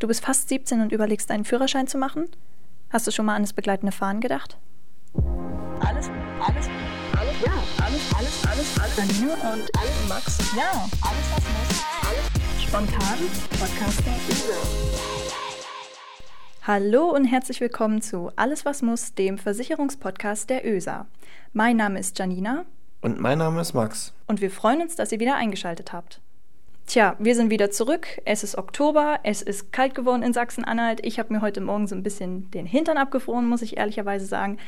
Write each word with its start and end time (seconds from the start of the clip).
Du 0.00 0.08
bist 0.08 0.24
fast 0.24 0.48
17 0.48 0.80
und 0.80 0.92
überlegst, 0.92 1.30
einen 1.30 1.44
Führerschein 1.44 1.86
zu 1.86 1.98
machen? 1.98 2.30
Hast 2.88 3.06
du 3.06 3.10
schon 3.10 3.26
mal 3.26 3.34
an 3.34 3.42
das 3.42 3.52
begleitende 3.52 3.92
Fahren 3.92 4.22
gedacht? 4.22 4.56
Alles, 5.80 6.08
alles, 6.40 6.68
alles, 7.18 7.36
ja, 7.44 7.52
alles, 7.84 8.14
alles, 8.16 8.46
alles, 8.46 8.80
alles. 8.80 8.96
Janine 8.96 9.32
und 9.34 9.70
alles, 9.78 10.08
Max. 10.08 10.38
Ja, 10.56 10.88
alles, 11.02 11.26
was 11.34 11.44
muss. 11.44 11.84
Alles 12.08 12.62
spontan. 12.62 13.18
Podcaster. 13.50 14.10
Hallo 16.66 17.14
und 17.14 17.26
herzlich 17.26 17.60
willkommen 17.60 18.00
zu 18.00 18.32
Alles, 18.36 18.64
was 18.64 18.80
muss, 18.80 19.12
dem 19.12 19.36
Versicherungspodcast 19.36 20.48
der 20.48 20.66
ÖSA. 20.66 21.08
Mein 21.52 21.76
Name 21.76 22.00
ist 22.00 22.18
Janina. 22.18 22.64
Und 23.02 23.20
mein 23.20 23.36
Name 23.36 23.60
ist 23.60 23.74
Max. 23.74 24.14
Und 24.26 24.40
wir 24.40 24.50
freuen 24.50 24.80
uns, 24.80 24.96
dass 24.96 25.12
ihr 25.12 25.20
wieder 25.20 25.36
eingeschaltet 25.36 25.92
habt. 25.92 26.22
Tja, 26.90 27.14
wir 27.20 27.36
sind 27.36 27.50
wieder 27.50 27.70
zurück. 27.70 28.20
Es 28.24 28.42
ist 28.42 28.58
Oktober, 28.58 29.20
es 29.22 29.42
ist 29.42 29.72
kalt 29.72 29.94
geworden 29.94 30.24
in 30.24 30.32
Sachsen-Anhalt. 30.32 31.06
Ich 31.06 31.20
habe 31.20 31.32
mir 31.32 31.40
heute 31.40 31.60
Morgen 31.60 31.86
so 31.86 31.94
ein 31.94 32.02
bisschen 32.02 32.50
den 32.50 32.66
Hintern 32.66 32.98
abgefroren, 32.98 33.48
muss 33.48 33.62
ich 33.62 33.76
ehrlicherweise 33.76 34.26
sagen. 34.26 34.58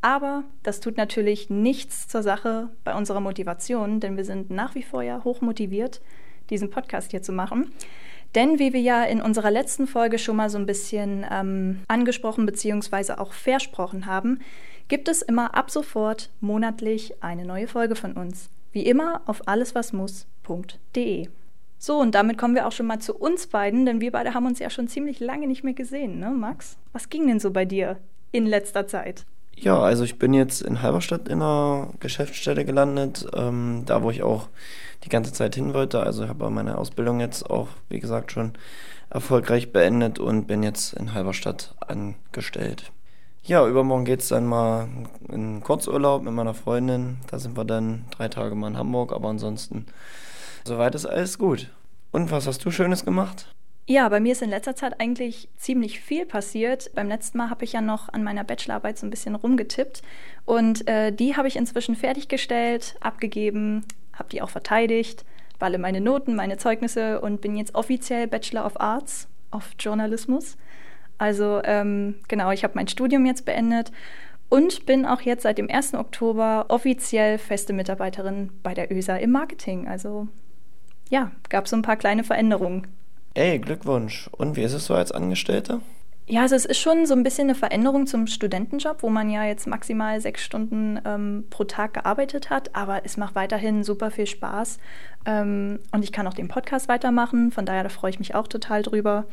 Aber 0.00 0.44
das 0.62 0.80
tut 0.80 0.96
natürlich 0.96 1.50
nichts 1.50 2.08
zur 2.08 2.22
Sache 2.22 2.70
bei 2.82 2.94
unserer 2.94 3.20
Motivation, 3.20 4.00
denn 4.00 4.16
wir 4.16 4.24
sind 4.24 4.48
nach 4.48 4.74
wie 4.74 4.82
vor 4.82 5.02
ja 5.02 5.22
hoch 5.22 5.42
motiviert, 5.42 6.00
diesen 6.48 6.70
Podcast 6.70 7.10
hier 7.10 7.20
zu 7.20 7.32
machen. 7.32 7.70
Denn 8.34 8.58
wie 8.58 8.72
wir 8.72 8.80
ja 8.80 9.04
in 9.04 9.20
unserer 9.20 9.50
letzten 9.50 9.86
Folge 9.86 10.18
schon 10.18 10.36
mal 10.36 10.48
so 10.48 10.56
ein 10.56 10.64
bisschen 10.64 11.26
ähm, 11.30 11.82
angesprochen 11.88 12.46
bzw. 12.46 13.18
auch 13.18 13.34
versprochen 13.34 14.06
haben, 14.06 14.40
gibt 14.88 15.08
es 15.08 15.20
immer 15.20 15.54
ab 15.54 15.70
sofort 15.70 16.30
monatlich 16.40 17.22
eine 17.22 17.44
neue 17.44 17.68
Folge 17.68 17.96
von 17.96 18.14
uns. 18.14 18.48
Wie 18.72 18.86
immer 18.86 19.20
auf 19.26 19.46
alleswasmuss.de. 19.46 21.28
So, 21.78 21.98
und 21.98 22.14
damit 22.14 22.38
kommen 22.38 22.54
wir 22.54 22.66
auch 22.66 22.72
schon 22.72 22.86
mal 22.86 23.00
zu 23.00 23.14
uns 23.14 23.46
beiden, 23.46 23.86
denn 23.86 24.00
wir 24.00 24.12
beide 24.12 24.34
haben 24.34 24.46
uns 24.46 24.58
ja 24.58 24.70
schon 24.70 24.88
ziemlich 24.88 25.20
lange 25.20 25.46
nicht 25.46 25.62
mehr 25.62 25.74
gesehen, 25.74 26.18
ne, 26.18 26.30
Max? 26.30 26.76
Was 26.92 27.10
ging 27.10 27.26
denn 27.26 27.40
so 27.40 27.50
bei 27.50 27.64
dir 27.64 27.98
in 28.32 28.46
letzter 28.46 28.86
Zeit? 28.86 29.26
Ja, 29.58 29.78
also 29.78 30.04
ich 30.04 30.18
bin 30.18 30.34
jetzt 30.34 30.60
in 30.60 30.82
Halberstadt 30.82 31.28
in 31.28 31.40
einer 31.40 31.88
Geschäftsstelle 32.00 32.64
gelandet, 32.64 33.26
ähm, 33.34 33.84
da 33.86 34.02
wo 34.02 34.10
ich 34.10 34.22
auch 34.22 34.48
die 35.04 35.08
ganze 35.08 35.32
Zeit 35.32 35.54
hin 35.54 35.72
wollte. 35.72 36.00
Also 36.00 36.24
ich 36.24 36.28
habe 36.28 36.50
meine 36.50 36.76
Ausbildung 36.76 37.20
jetzt 37.20 37.48
auch, 37.48 37.68
wie 37.88 38.00
gesagt, 38.00 38.32
schon 38.32 38.52
erfolgreich 39.08 39.72
beendet 39.72 40.18
und 40.18 40.46
bin 40.46 40.62
jetzt 40.62 40.92
in 40.92 41.14
Halberstadt 41.14 41.74
angestellt. 41.80 42.92
Ja, 43.44 43.66
übermorgen 43.66 44.04
geht 44.04 44.20
es 44.20 44.28
dann 44.28 44.44
mal 44.44 44.88
in 45.28 45.62
Kurzurlaub 45.62 46.22
mit 46.22 46.34
meiner 46.34 46.54
Freundin. 46.54 47.18
Da 47.30 47.38
sind 47.38 47.56
wir 47.56 47.64
dann 47.64 48.04
drei 48.10 48.28
Tage 48.28 48.54
mal 48.56 48.68
in 48.68 48.76
Hamburg, 48.76 49.12
aber 49.12 49.28
ansonsten 49.28 49.86
Soweit 50.66 50.96
ist 50.96 51.06
alles 51.06 51.38
gut. 51.38 51.70
Und 52.10 52.32
was 52.32 52.48
hast 52.48 52.64
du 52.64 52.72
Schönes 52.72 53.04
gemacht? 53.04 53.54
Ja, 53.86 54.08
bei 54.08 54.18
mir 54.18 54.32
ist 54.32 54.42
in 54.42 54.50
letzter 54.50 54.74
Zeit 54.74 55.00
eigentlich 55.00 55.48
ziemlich 55.56 56.00
viel 56.00 56.26
passiert. 56.26 56.90
Beim 56.96 57.06
letzten 57.06 57.38
Mal 57.38 57.50
habe 57.50 57.64
ich 57.64 57.74
ja 57.74 57.80
noch 57.80 58.08
an 58.08 58.24
meiner 58.24 58.42
Bachelorarbeit 58.42 58.98
so 58.98 59.06
ein 59.06 59.10
bisschen 59.10 59.36
rumgetippt 59.36 60.02
und 60.44 60.88
äh, 60.88 61.12
die 61.12 61.36
habe 61.36 61.46
ich 61.46 61.54
inzwischen 61.54 61.94
fertiggestellt, 61.94 62.96
abgegeben, 62.98 63.84
habe 64.12 64.28
die 64.28 64.42
auch 64.42 64.50
verteidigt, 64.50 65.24
alle 65.60 65.78
meine 65.78 66.00
Noten, 66.00 66.34
meine 66.34 66.56
Zeugnisse 66.56 67.20
und 67.20 67.40
bin 67.40 67.56
jetzt 67.56 67.76
offiziell 67.76 68.26
Bachelor 68.26 68.66
of 68.66 68.80
Arts 68.80 69.28
of 69.52 69.70
Journalismus. 69.78 70.56
Also 71.16 71.60
ähm, 71.62 72.16
genau, 72.26 72.50
ich 72.50 72.64
habe 72.64 72.74
mein 72.74 72.88
Studium 72.88 73.24
jetzt 73.24 73.44
beendet 73.44 73.92
und 74.48 74.84
bin 74.84 75.06
auch 75.06 75.20
jetzt 75.20 75.44
seit 75.44 75.58
dem 75.58 75.70
1. 75.70 75.94
Oktober 75.94 76.66
offiziell 76.68 77.38
feste 77.38 77.72
Mitarbeiterin 77.72 78.50
bei 78.64 78.74
der 78.74 78.90
ÖSA 78.90 79.16
im 79.18 79.30
Marketing. 79.30 79.86
Also 79.86 80.26
ja, 81.10 81.30
gab 81.48 81.68
so 81.68 81.76
ein 81.76 81.82
paar 81.82 81.96
kleine 81.96 82.24
Veränderungen. 82.24 82.86
Ey, 83.34 83.58
Glückwunsch. 83.58 84.30
Und 84.32 84.56
wie 84.56 84.62
ist 84.62 84.72
es 84.72 84.86
so 84.86 84.94
als 84.94 85.12
Angestellte? 85.12 85.80
Ja, 86.28 86.42
also 86.42 86.56
es 86.56 86.64
ist 86.64 86.80
schon 86.80 87.06
so 87.06 87.14
ein 87.14 87.22
bisschen 87.22 87.44
eine 87.44 87.54
Veränderung 87.54 88.08
zum 88.08 88.26
Studentenjob, 88.26 89.04
wo 89.04 89.10
man 89.10 89.30
ja 89.30 89.44
jetzt 89.44 89.68
maximal 89.68 90.20
sechs 90.20 90.42
Stunden 90.42 90.98
ähm, 91.04 91.44
pro 91.50 91.62
Tag 91.62 91.94
gearbeitet 91.94 92.50
hat, 92.50 92.74
aber 92.74 93.02
es 93.04 93.16
macht 93.16 93.36
weiterhin 93.36 93.84
super 93.84 94.10
viel 94.10 94.26
Spaß 94.26 94.78
ähm, 95.24 95.78
und 95.92 96.02
ich 96.02 96.10
kann 96.10 96.26
auch 96.26 96.34
den 96.34 96.48
Podcast 96.48 96.88
weitermachen, 96.88 97.52
von 97.52 97.64
daher 97.64 97.84
da 97.84 97.90
freue 97.90 98.10
ich 98.10 98.18
mich 98.18 98.34
auch 98.34 98.48
total 98.48 98.82
drüber. 98.82 99.26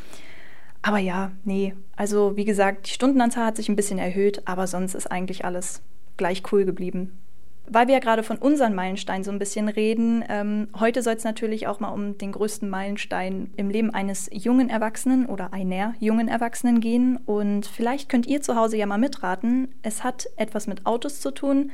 Aber 0.83 0.99
ja, 0.99 1.31
nee, 1.45 1.73
also 1.95 2.37
wie 2.37 2.45
gesagt, 2.45 2.87
die 2.87 2.93
Stundenanzahl 2.93 3.47
hat 3.47 3.55
sich 3.55 3.69
ein 3.69 3.75
bisschen 3.75 3.97
erhöht, 3.97 4.43
aber 4.45 4.67
sonst 4.67 4.93
ist 4.93 5.09
eigentlich 5.11 5.45
alles 5.45 5.81
gleich 6.17 6.43
cool 6.51 6.63
geblieben. 6.63 7.22
Weil 7.69 7.87
wir 7.87 7.93
ja 7.93 7.99
gerade 7.99 8.23
von 8.23 8.37
unseren 8.37 8.75
Meilensteinen 8.75 9.23
so 9.23 9.31
ein 9.31 9.39
bisschen 9.39 9.69
reden, 9.69 10.23
ähm, 10.27 10.67
heute 10.79 11.01
soll 11.01 11.13
es 11.13 11.23
natürlich 11.23 11.67
auch 11.67 11.79
mal 11.79 11.89
um 11.89 12.17
den 12.17 12.33
größten 12.33 12.69
Meilenstein 12.69 13.51
im 13.55 13.69
Leben 13.69 13.93
eines 13.93 14.29
jungen 14.31 14.69
Erwachsenen 14.69 15.25
oder 15.25 15.53
einer 15.53 15.95
jungen 15.99 16.27
Erwachsenen 16.27 16.81
gehen. 16.81 17.17
Und 17.25 17.65
vielleicht 17.65 18.09
könnt 18.09 18.27
ihr 18.27 18.41
zu 18.41 18.55
Hause 18.55 18.77
ja 18.77 18.85
mal 18.85 18.97
mitraten. 18.97 19.69
Es 19.81 20.03
hat 20.03 20.27
etwas 20.35 20.67
mit 20.67 20.85
Autos 20.85 21.21
zu 21.21 21.31
tun 21.31 21.71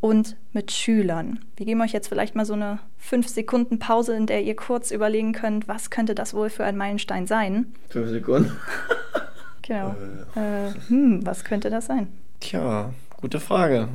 und 0.00 0.36
mit 0.52 0.72
Schülern. 0.72 1.40
Wir 1.56 1.66
geben 1.66 1.80
euch 1.80 1.92
jetzt 1.92 2.08
vielleicht 2.08 2.34
mal 2.34 2.46
so 2.46 2.54
eine 2.54 2.80
fünf 2.96 3.28
Sekunden 3.28 3.78
Pause, 3.78 4.16
in 4.16 4.26
der 4.26 4.42
ihr 4.42 4.56
kurz 4.56 4.90
überlegen 4.90 5.32
könnt, 5.32 5.68
was 5.68 5.90
könnte 5.90 6.14
das 6.14 6.34
wohl 6.34 6.50
für 6.50 6.64
ein 6.64 6.76
Meilenstein 6.76 7.26
sein. 7.26 7.66
Fünf 7.90 8.08
Sekunden? 8.08 8.56
genau. 9.62 9.94
Äh, 10.34 10.72
hm, 10.88 11.24
was 11.24 11.44
könnte 11.44 11.70
das 11.70 11.86
sein? 11.86 12.08
Tja, 12.40 12.92
gute 13.20 13.38
Frage. 13.38 13.88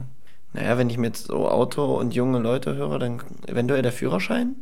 Naja, 0.56 0.78
wenn 0.78 0.90
ich 0.90 0.98
mir 0.98 1.08
jetzt 1.08 1.28
so 1.28 1.50
Auto 1.50 1.98
und 1.98 2.16
junge 2.16 2.40
Leute 2.40 2.76
höre, 2.76 2.98
dann 2.98 3.22
eventuell 3.46 3.82
der 3.82 3.92
Führerschein? 3.92 4.56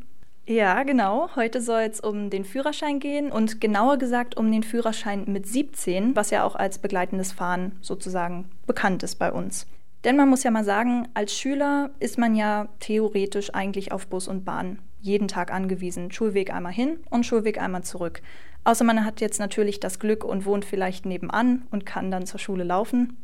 Ja, 0.47 0.81
genau. 0.81 1.29
Heute 1.35 1.61
soll 1.61 1.81
es 1.81 1.99
um 1.99 2.31
den 2.31 2.45
Führerschein 2.45 2.99
gehen 2.99 3.31
und 3.31 3.61
genauer 3.61 3.97
gesagt 3.97 4.35
um 4.35 4.51
den 4.51 4.63
Führerschein 4.63 5.25
mit 5.27 5.45
17, 5.45 6.15
was 6.15 6.31
ja 6.31 6.45
auch 6.45 6.55
als 6.55 6.79
begleitendes 6.79 7.31
Fahren 7.31 7.73
sozusagen 7.81 8.49
bekannt 8.65 9.03
ist 9.03 9.15
bei 9.15 9.31
uns. 9.31 9.67
Denn 10.03 10.17
man 10.17 10.29
muss 10.29 10.43
ja 10.43 10.49
mal 10.49 10.65
sagen, 10.65 11.07
als 11.13 11.37
Schüler 11.37 11.91
ist 11.99 12.17
man 12.17 12.35
ja 12.35 12.67
theoretisch 12.79 13.53
eigentlich 13.53 13.91
auf 13.91 14.07
Bus 14.07 14.27
und 14.27 14.43
Bahn 14.43 14.79
jeden 14.99 15.27
Tag 15.27 15.53
angewiesen. 15.53 16.11
Schulweg 16.11 16.51
einmal 16.51 16.73
hin 16.73 16.97
und 17.11 17.25
Schulweg 17.25 17.61
einmal 17.61 17.83
zurück. 17.83 18.21
Außer 18.63 18.83
man 18.83 19.05
hat 19.05 19.21
jetzt 19.21 19.39
natürlich 19.39 19.79
das 19.79 19.99
Glück 19.99 20.23
und 20.23 20.45
wohnt 20.45 20.65
vielleicht 20.65 21.05
nebenan 21.05 21.67
und 21.69 21.85
kann 21.85 22.09
dann 22.09 22.25
zur 22.25 22.39
Schule 22.39 22.63
laufen. 22.63 23.15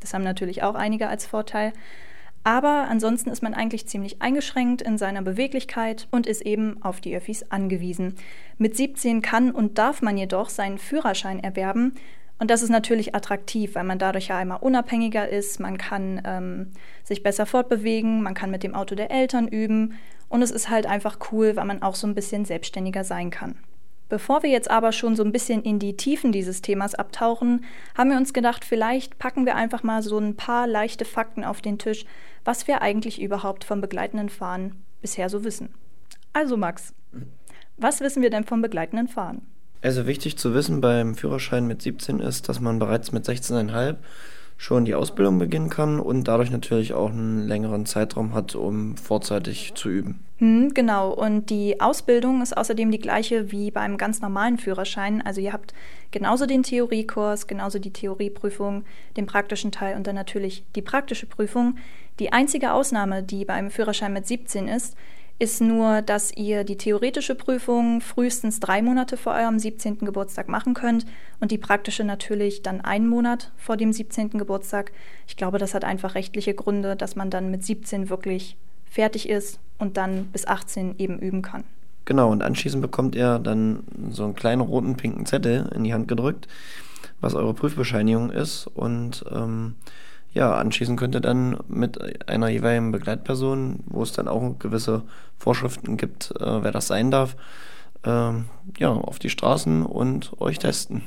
Das 0.00 0.14
haben 0.14 0.24
natürlich 0.24 0.62
auch 0.62 0.74
einige 0.74 1.08
als 1.08 1.26
Vorteil. 1.26 1.72
Aber 2.42 2.86
ansonsten 2.88 3.30
ist 3.30 3.42
man 3.42 3.52
eigentlich 3.52 3.86
ziemlich 3.86 4.22
eingeschränkt 4.22 4.80
in 4.80 4.96
seiner 4.96 5.22
Beweglichkeit 5.22 6.08
und 6.10 6.26
ist 6.26 6.40
eben 6.42 6.82
auf 6.82 7.00
die 7.00 7.14
Öffis 7.14 7.50
angewiesen. 7.50 8.14
Mit 8.56 8.76
17 8.76 9.20
kann 9.20 9.50
und 9.50 9.76
darf 9.76 10.00
man 10.00 10.16
jedoch 10.16 10.48
seinen 10.48 10.78
Führerschein 10.78 11.40
erwerben. 11.40 11.94
Und 12.38 12.50
das 12.50 12.62
ist 12.62 12.70
natürlich 12.70 13.14
attraktiv, 13.14 13.74
weil 13.74 13.84
man 13.84 13.98
dadurch 13.98 14.28
ja 14.28 14.38
einmal 14.38 14.60
unabhängiger 14.62 15.28
ist, 15.28 15.60
man 15.60 15.76
kann 15.76 16.22
ähm, 16.24 16.70
sich 17.04 17.22
besser 17.22 17.44
fortbewegen, 17.44 18.22
man 18.22 18.32
kann 18.32 18.50
mit 18.50 18.62
dem 18.62 18.74
Auto 18.74 18.94
der 18.94 19.10
Eltern 19.10 19.46
üben 19.46 19.98
und 20.30 20.40
es 20.40 20.50
ist 20.50 20.70
halt 20.70 20.86
einfach 20.86 21.18
cool, 21.32 21.56
weil 21.56 21.66
man 21.66 21.82
auch 21.82 21.94
so 21.94 22.06
ein 22.06 22.14
bisschen 22.14 22.46
selbstständiger 22.46 23.04
sein 23.04 23.28
kann. 23.28 23.56
Bevor 24.08 24.42
wir 24.42 24.50
jetzt 24.50 24.70
aber 24.70 24.90
schon 24.90 25.14
so 25.14 25.22
ein 25.22 25.32
bisschen 25.32 25.62
in 25.62 25.78
die 25.78 25.96
Tiefen 25.96 26.32
dieses 26.32 26.62
Themas 26.62 26.96
abtauchen, 26.96 27.64
haben 27.96 28.10
wir 28.10 28.16
uns 28.16 28.32
gedacht, 28.32 28.64
vielleicht 28.64 29.18
packen 29.18 29.44
wir 29.44 29.54
einfach 29.54 29.82
mal 29.82 30.02
so 30.02 30.18
ein 30.18 30.34
paar 30.34 30.66
leichte 30.66 31.04
Fakten 31.04 31.44
auf 31.44 31.60
den 31.60 31.78
Tisch, 31.78 32.06
was 32.44 32.66
wir 32.66 32.82
eigentlich 32.82 33.20
überhaupt 33.20 33.64
vom 33.64 33.80
begleitenden 33.80 34.28
Fahren 34.28 34.82
bisher 35.00 35.28
so 35.28 35.44
wissen. 35.44 35.70
Also 36.32 36.56
Max, 36.56 36.94
was 37.76 38.00
wissen 38.00 38.22
wir 38.22 38.30
denn 38.30 38.44
vom 38.44 38.62
begleitenden 38.62 39.08
Fahren? 39.08 39.42
Also 39.82 40.06
wichtig 40.06 40.36
zu 40.36 40.54
wissen 40.54 40.80
beim 40.80 41.14
Führerschein 41.14 41.66
mit 41.66 41.80
17 41.80 42.20
ist, 42.20 42.48
dass 42.48 42.60
man 42.60 42.78
bereits 42.78 43.12
mit 43.12 43.26
16,5 43.26 43.96
schon 44.58 44.84
die 44.84 44.94
Ausbildung 44.94 45.38
beginnen 45.38 45.70
kann 45.70 45.98
und 45.98 46.24
dadurch 46.24 46.50
natürlich 46.50 46.92
auch 46.92 47.08
einen 47.08 47.48
längeren 47.48 47.86
Zeitraum 47.86 48.34
hat, 48.34 48.54
um 48.54 48.94
vorzeitig 48.98 49.72
zu 49.74 49.88
üben. 49.88 50.20
Hm, 50.36 50.74
genau, 50.74 51.12
und 51.12 51.48
die 51.48 51.80
Ausbildung 51.80 52.42
ist 52.42 52.54
außerdem 52.54 52.90
die 52.90 52.98
gleiche 52.98 53.52
wie 53.52 53.70
beim 53.70 53.96
ganz 53.96 54.20
normalen 54.20 54.58
Führerschein. 54.58 55.22
Also 55.22 55.40
ihr 55.40 55.54
habt 55.54 55.72
genauso 56.10 56.44
den 56.44 56.62
Theoriekurs, 56.62 57.46
genauso 57.46 57.78
die 57.78 57.92
Theorieprüfung, 57.92 58.84
den 59.16 59.24
praktischen 59.24 59.72
Teil 59.72 59.96
und 59.96 60.06
dann 60.06 60.14
natürlich 60.14 60.62
die 60.76 60.82
praktische 60.82 61.24
Prüfung. 61.24 61.76
Die 62.20 62.34
einzige 62.34 62.74
Ausnahme, 62.74 63.22
die 63.22 63.46
beim 63.46 63.70
Führerschein 63.70 64.12
mit 64.12 64.26
17 64.26 64.68
ist, 64.68 64.94
ist 65.38 65.62
nur, 65.62 66.02
dass 66.02 66.36
ihr 66.36 66.64
die 66.64 66.76
theoretische 66.76 67.34
Prüfung 67.34 68.02
frühestens 68.02 68.60
drei 68.60 68.82
Monate 68.82 69.16
vor 69.16 69.32
eurem 69.32 69.58
17. 69.58 70.00
Geburtstag 70.00 70.46
machen 70.46 70.74
könnt 70.74 71.06
und 71.40 71.50
die 71.50 71.56
praktische 71.56 72.04
natürlich 72.04 72.62
dann 72.62 72.82
einen 72.82 73.08
Monat 73.08 73.52
vor 73.56 73.78
dem 73.78 73.90
17. 73.94 74.32
Geburtstag. 74.32 74.92
Ich 75.26 75.38
glaube, 75.38 75.56
das 75.56 75.72
hat 75.72 75.82
einfach 75.82 76.14
rechtliche 76.14 76.52
Gründe, 76.52 76.94
dass 76.94 77.16
man 77.16 77.30
dann 77.30 77.50
mit 77.50 77.64
17 77.64 78.10
wirklich 78.10 78.58
fertig 78.84 79.26
ist 79.26 79.58
und 79.78 79.96
dann 79.96 80.26
bis 80.26 80.46
18 80.46 80.98
eben 80.98 81.18
üben 81.18 81.40
kann. 81.40 81.64
Genau, 82.04 82.30
und 82.30 82.42
anschließend 82.42 82.82
bekommt 82.82 83.14
ihr 83.14 83.38
dann 83.38 83.84
so 84.10 84.24
einen 84.24 84.34
kleinen 84.34 84.60
roten, 84.60 84.98
pinken 84.98 85.24
Zettel 85.24 85.72
in 85.74 85.84
die 85.84 85.94
Hand 85.94 86.06
gedrückt, 86.06 86.48
was 87.22 87.34
eure 87.34 87.54
Prüfbescheinigung 87.54 88.30
ist 88.30 88.66
und 88.66 89.24
ähm, 89.32 89.76
ja, 90.32 90.54
anschließend 90.54 90.98
könnt 90.98 91.14
ihr 91.14 91.20
dann 91.20 91.58
mit 91.68 92.28
einer 92.28 92.48
jeweiligen 92.48 92.92
Begleitperson, 92.92 93.80
wo 93.86 94.02
es 94.02 94.12
dann 94.12 94.28
auch 94.28 94.58
gewisse 94.58 95.02
Vorschriften 95.36 95.96
gibt, 95.96 96.32
äh, 96.38 96.62
wer 96.62 96.70
das 96.70 96.86
sein 96.86 97.10
darf, 97.10 97.36
ähm, 98.04 98.46
ja, 98.78 98.90
auf 98.90 99.18
die 99.18 99.30
Straßen 99.30 99.84
und 99.84 100.32
euch 100.40 100.58
testen. 100.58 101.02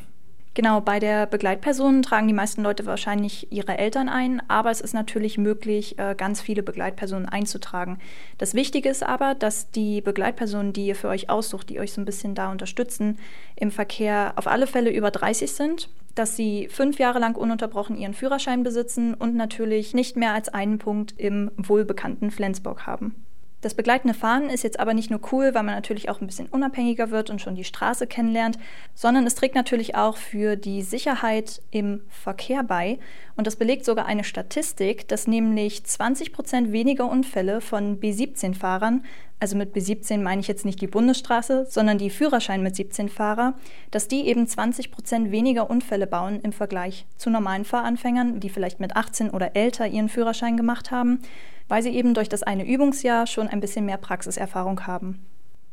Genau, 0.55 0.81
bei 0.81 0.99
der 0.99 1.25
Begleitperson 1.25 2.03
tragen 2.03 2.27
die 2.27 2.33
meisten 2.33 2.61
Leute 2.61 2.85
wahrscheinlich 2.85 3.51
ihre 3.51 3.75
Eltern 3.79 4.07
ein, 4.07 4.39
aber 4.49 4.69
es 4.69 4.81
ist 4.81 4.93
natürlich 4.93 5.39
möglich, 5.39 5.97
äh, 5.97 6.13
ganz 6.15 6.41
viele 6.41 6.61
Begleitpersonen 6.61 7.27
einzutragen. 7.27 7.97
Das 8.37 8.53
Wichtige 8.53 8.87
ist 8.87 9.01
aber, 9.01 9.33
dass 9.33 9.71
die 9.71 10.01
Begleitpersonen, 10.01 10.71
die 10.71 10.85
ihr 10.85 10.95
für 10.95 11.07
euch 11.07 11.27
aussucht, 11.31 11.71
die 11.71 11.79
euch 11.79 11.91
so 11.91 12.01
ein 12.01 12.05
bisschen 12.05 12.35
da 12.35 12.51
unterstützen, 12.51 13.17
im 13.55 13.71
Verkehr 13.71 14.33
auf 14.35 14.45
alle 14.45 14.67
Fälle 14.67 14.91
über 14.91 15.09
30 15.09 15.51
sind, 15.51 15.89
dass 16.13 16.35
sie 16.35 16.67
fünf 16.69 16.99
Jahre 16.99 17.17
lang 17.17 17.35
ununterbrochen 17.35 17.97
ihren 17.97 18.13
Führerschein 18.13 18.61
besitzen 18.61 19.15
und 19.15 19.35
natürlich 19.35 19.95
nicht 19.95 20.17
mehr 20.17 20.33
als 20.33 20.49
einen 20.49 20.77
Punkt 20.77 21.15
im 21.17 21.49
wohlbekannten 21.57 22.29
Flensburg 22.29 22.85
haben. 22.85 23.15
Das 23.63 23.75
begleitende 23.75 24.13
Fahren 24.13 24.49
ist 24.49 24.65
jetzt 24.65 24.77
aber 24.77 24.93
nicht 24.93 25.09
nur 25.09 25.21
cool, 25.31 25.53
weil 25.53 25.63
man 25.63 25.73
natürlich 25.73 26.09
auch 26.09 26.19
ein 26.19 26.27
bisschen 26.27 26.47
unabhängiger 26.47 27.11
wird 27.11 27.29
und 27.29 27.39
schon 27.39 27.55
die 27.55 27.63
Straße 27.63 28.07
kennenlernt, 28.07 28.59
sondern 28.93 29.25
es 29.25 29.35
trägt 29.35 29.55
natürlich 29.55 29.95
auch 29.95 30.17
für 30.17 30.57
die 30.57 30.81
Sicherheit 30.81 31.61
im 31.71 32.01
Verkehr 32.09 32.63
bei. 32.63 32.99
Und 33.37 33.47
das 33.47 33.55
belegt 33.55 33.85
sogar 33.85 34.05
eine 34.05 34.25
Statistik, 34.25 35.07
dass 35.07 35.27
nämlich 35.27 35.85
20 35.85 36.33
Prozent 36.33 36.73
weniger 36.73 37.09
Unfälle 37.09 37.61
von 37.61 38.01
B17-Fahrern, 38.01 39.05
also 39.39 39.55
mit 39.55 39.73
B17 39.73 40.19
meine 40.19 40.41
ich 40.41 40.49
jetzt 40.49 40.65
nicht 40.65 40.81
die 40.81 40.87
Bundesstraße, 40.87 41.65
sondern 41.69 41.97
die 41.97 42.09
Führerschein 42.09 42.63
mit 42.63 42.75
17-Fahrer, 42.75 43.53
dass 43.91 44.09
die 44.09 44.27
eben 44.27 44.45
20 44.45 44.91
Prozent 44.91 45.31
weniger 45.31 45.69
Unfälle 45.69 46.07
bauen 46.07 46.41
im 46.41 46.51
Vergleich 46.51 47.05
zu 47.15 47.29
normalen 47.29 47.63
Fahranfängern, 47.63 48.41
die 48.41 48.49
vielleicht 48.49 48.81
mit 48.81 48.97
18 48.97 49.29
oder 49.29 49.55
älter 49.55 49.87
ihren 49.87 50.09
Führerschein 50.09 50.57
gemacht 50.57 50.91
haben 50.91 51.19
weil 51.67 51.83
sie 51.83 51.91
eben 51.91 52.13
durch 52.13 52.29
das 52.29 52.43
eine 52.43 52.65
Übungsjahr 52.65 53.27
schon 53.27 53.47
ein 53.47 53.59
bisschen 53.59 53.85
mehr 53.85 53.97
Praxiserfahrung 53.97 54.85
haben. 54.85 55.25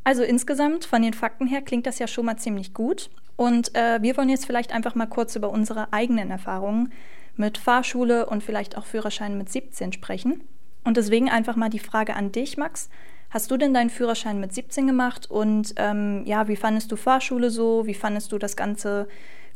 Also 0.04 0.22
insgesamt, 0.22 0.84
von 0.84 1.02
den 1.02 1.12
Fakten 1.12 1.46
her, 1.46 1.62
klingt 1.62 1.87
das 1.87 1.98
ja 1.98 2.06
schon 2.06 2.26
mal 2.26 2.37
ziemlich 2.37 2.75
gut. 2.75 3.10
Und 3.37 3.75
äh, 3.75 4.02
wir 4.02 4.16
wollen 4.16 4.28
jetzt 4.28 4.46
vielleicht 4.46 4.72
einfach 4.72 4.94
mal 4.94 5.06
kurz 5.06 5.37
über 5.37 5.50
unsere 5.50 5.92
eigenen 5.92 6.31
Erfahrungen 6.31 6.92
mit 7.37 7.58
Fahrschule 7.58 8.26
und 8.26 8.42
vielleicht 8.42 8.76
auch 8.76 8.87
Führerschein 8.87 9.38
mit 9.38 9.50
17 9.50 9.92
sprechen. 9.92 10.42
Und 10.84 10.96
deswegen 10.96 11.28
einfach 11.28 11.56
mal 11.56 11.70
die 11.70 11.78
Frage 11.78 12.16
an 12.16 12.32
dich, 12.32 12.56
Max. 12.56 12.88
Hast 13.31 13.50
du 13.50 13.56
denn 13.56 13.72
deinen 13.72 13.90
Führerschein 13.90 14.40
mit 14.40 14.52
17 14.52 14.87
gemacht? 14.87 15.31
Und 15.31 15.75
ähm, 15.76 16.22
ja, 16.26 16.48
wie 16.48 16.56
fandest 16.56 16.90
du 16.90 16.96
Fahrschule 16.96 17.50
so? 17.50 17.87
Wie 17.87 17.94
fandest 17.94 18.32
du 18.32 18.38
das 18.38 18.56
ganze 18.56 19.06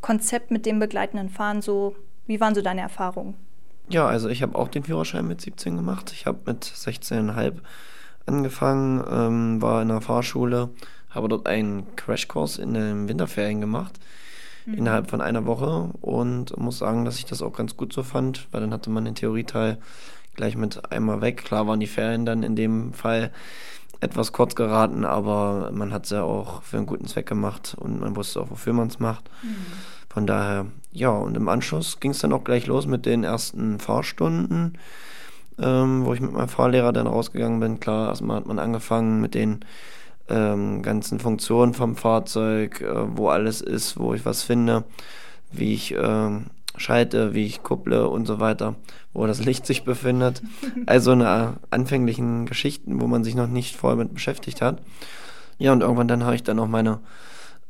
Konzept 0.01 0.51
mit 0.51 0.65
dem 0.65 0.79
begleitenden 0.79 1.29
Fahren 1.29 1.61
so? 1.61 1.95
Wie 2.25 2.39
waren 2.39 2.55
so 2.55 2.61
deine 2.61 2.81
Erfahrungen? 2.81 3.35
Ja, 3.89 4.07
also 4.07 4.29
ich 4.29 4.41
habe 4.41 4.57
auch 4.57 4.67
den 4.67 4.83
Führerschein 4.83 5.27
mit 5.27 5.41
17 5.41 5.75
gemacht. 5.75 6.11
Ich 6.13 6.25
habe 6.25 6.39
mit 6.45 6.65
16,5 6.65 7.53
angefangen, 8.25 9.03
ähm, 9.09 9.61
war 9.61 9.81
in 9.81 9.89
der 9.89 10.01
Fahrschule, 10.01 10.69
habe 11.11 11.27
dort 11.27 11.47
einen 11.47 11.95
Crashkurs 11.95 12.57
in 12.57 12.73
den 12.73 13.07
Winterferien 13.07 13.61
gemacht, 13.61 13.99
mhm. 14.65 14.73
innerhalb 14.75 15.09
von 15.09 15.21
einer 15.21 15.45
Woche 15.45 15.89
und 16.01 16.57
muss 16.57 16.79
sagen, 16.79 17.05
dass 17.05 17.19
ich 17.19 17.25
das 17.25 17.43
auch 17.43 17.53
ganz 17.53 17.77
gut 17.77 17.93
so 17.93 18.01
fand, 18.01 18.47
weil 18.51 18.61
dann 18.61 18.73
hatte 18.73 18.89
man 18.89 19.05
den 19.05 19.15
Theorieteil 19.15 19.77
gleich 20.35 20.57
mit 20.57 20.91
einmal 20.91 21.21
weg. 21.21 21.43
Klar 21.45 21.67
waren 21.67 21.79
die 21.79 21.87
Ferien 21.87 22.25
dann 22.25 22.43
in 22.43 22.55
dem 22.55 22.93
Fall 22.93 23.31
etwas 24.01 24.33
kurz 24.33 24.55
geraten, 24.55 25.05
aber 25.05 25.71
man 25.71 25.93
hat 25.93 26.05
es 26.05 26.11
ja 26.11 26.23
auch 26.23 26.63
für 26.63 26.77
einen 26.77 26.85
guten 26.85 27.07
Zweck 27.07 27.27
gemacht 27.27 27.75
und 27.77 28.01
man 28.01 28.15
wusste 28.15 28.41
auch, 28.41 28.49
wofür 28.49 28.73
man 28.73 28.87
es 28.87 28.99
macht. 28.99 29.29
Mhm. 29.43 29.55
Von 30.15 30.25
daher, 30.25 30.67
ja, 30.93 31.09
und 31.09 31.35
im 31.35 31.49
Anschluss 31.49 31.99
ging 31.99 32.11
es 32.11 32.19
dann 32.19 32.31
auch 32.31 32.45
gleich 32.45 32.67
los 32.67 32.87
mit 32.87 33.05
den 33.05 33.25
ersten 33.25 33.79
Fahrstunden, 33.79 34.77
ähm, 35.59 36.05
wo 36.05 36.13
ich 36.13 36.21
mit 36.21 36.31
meinem 36.31 36.47
Fahrlehrer 36.47 36.93
dann 36.93 37.05
rausgegangen 37.05 37.59
bin. 37.59 37.81
Klar, 37.81 38.07
erstmal 38.07 38.37
hat 38.37 38.45
man 38.45 38.57
angefangen 38.57 39.19
mit 39.19 39.35
den 39.35 39.65
ähm, 40.29 40.81
ganzen 40.83 41.19
Funktionen 41.19 41.73
vom 41.73 41.97
Fahrzeug, 41.97 42.79
äh, 42.79 43.17
wo 43.17 43.27
alles 43.27 43.59
ist, 43.59 43.99
wo 43.99 44.13
ich 44.13 44.25
was 44.25 44.43
finde, 44.43 44.85
wie 45.51 45.73
ich 45.73 45.93
äh, 45.93 46.29
schalte, 46.77 47.33
wie 47.33 47.45
ich 47.45 47.61
kupple 47.61 48.07
und 48.07 48.25
so 48.25 48.39
weiter, 48.39 48.75
wo 49.11 49.27
das 49.27 49.43
Licht 49.43 49.65
sich 49.65 49.83
befindet. 49.83 50.41
Also 50.85 51.11
eine 51.11 51.55
anfänglichen 51.71 52.45
Geschichten, 52.45 53.01
wo 53.01 53.07
man 53.07 53.25
sich 53.25 53.35
noch 53.35 53.47
nicht 53.47 53.75
voll 53.75 53.97
mit 53.97 54.13
beschäftigt 54.13 54.61
hat. 54.61 54.81
Ja, 55.57 55.73
und 55.73 55.81
irgendwann 55.81 56.07
dann 56.07 56.23
habe 56.23 56.35
ich 56.35 56.43
dann 56.43 56.55
noch 56.55 56.69
meine 56.69 56.99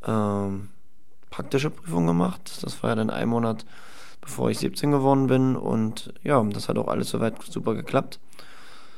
ähm, 0.06 0.69
praktische 1.36 1.70
Prüfung 1.70 2.08
gemacht. 2.08 2.60
Das 2.62 2.82
war 2.82 2.92
ja 2.92 2.96
dann 2.96 3.10
ein 3.10 3.28
Monat, 3.28 3.66
bevor 4.22 4.50
ich 4.50 4.60
17 4.60 4.92
geworden 4.92 5.28
bin. 5.28 5.58
Und 5.58 6.14
ja, 6.24 6.42
das 6.44 6.70
hat 6.70 6.78
auch 6.78 6.88
alles 6.88 7.10
soweit 7.10 7.42
super 7.44 7.74
geklappt. 7.76 8.20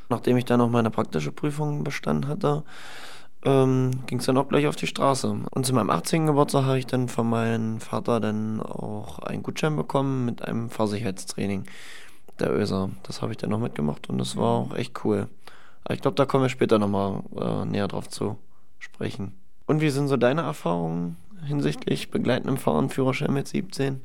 Nachdem 0.10 0.38
ich 0.38 0.45
dann 0.45 0.60
noch 0.60 0.69
meine 0.69 0.92
praktische 0.92 1.31
Prüfung 1.31 1.84
bestanden 1.84 2.30
hatte, 2.30 2.63
ähm, 3.44 4.04
ging 4.06 4.19
es 4.19 4.25
dann 4.25 4.38
auch 4.38 4.48
gleich 4.50 4.68
auf 4.68 4.75
die 4.75 4.86
Straße. 4.86 5.36
Und 5.50 5.66
zu 5.66 5.74
meinem 5.74 5.89
18. 5.89 6.28
Geburtstag 6.28 6.66
habe 6.66 6.78
ich 6.78 6.86
dann 6.86 7.10
von 7.10 7.28
meinem 7.28 7.80
Vater 7.80 8.19
dann 8.19 8.62
auch 8.62 9.18
einen 9.19 9.42
Gutschein 9.42 9.75
bekommen 9.75 10.25
mit 10.25 10.44
einem 10.44 10.69
Fahrsicherheitstraining 10.69 11.63
der 12.39 12.54
ÖSA. 12.54 12.92
Das 13.01 13.24
habe 13.24 13.31
ich 13.31 13.38
dann 13.39 13.50
noch 13.50 13.60
mitgemacht 13.60 14.10
und 14.10 14.19
das 14.19 14.38
war 14.38 14.51
auch 14.51 14.75
echt 14.75 15.04
cool. 15.04 15.28
Aber 15.84 15.95
ich 15.95 16.01
glaube, 16.01 16.16
da 16.16 16.25
kommen 16.25 16.44
wir 16.44 16.50
später 16.50 16.78
nochmal 16.78 17.24
äh, 17.36 17.66
näher 17.66 17.88
drauf 17.88 18.07
zu 18.07 18.38
sprechen. 18.78 19.34
Und 19.66 19.81
wie 19.81 19.89
sind 19.89 20.07
so 20.07 20.18
deine 20.18 20.42
Erfahrungen 20.42 21.18
hinsichtlich 21.45 22.12
begleitendem 22.12 22.57
Fahren, 22.57 22.89
Führerschein 22.89 23.34
mit 23.34 23.48
17? 23.48 24.01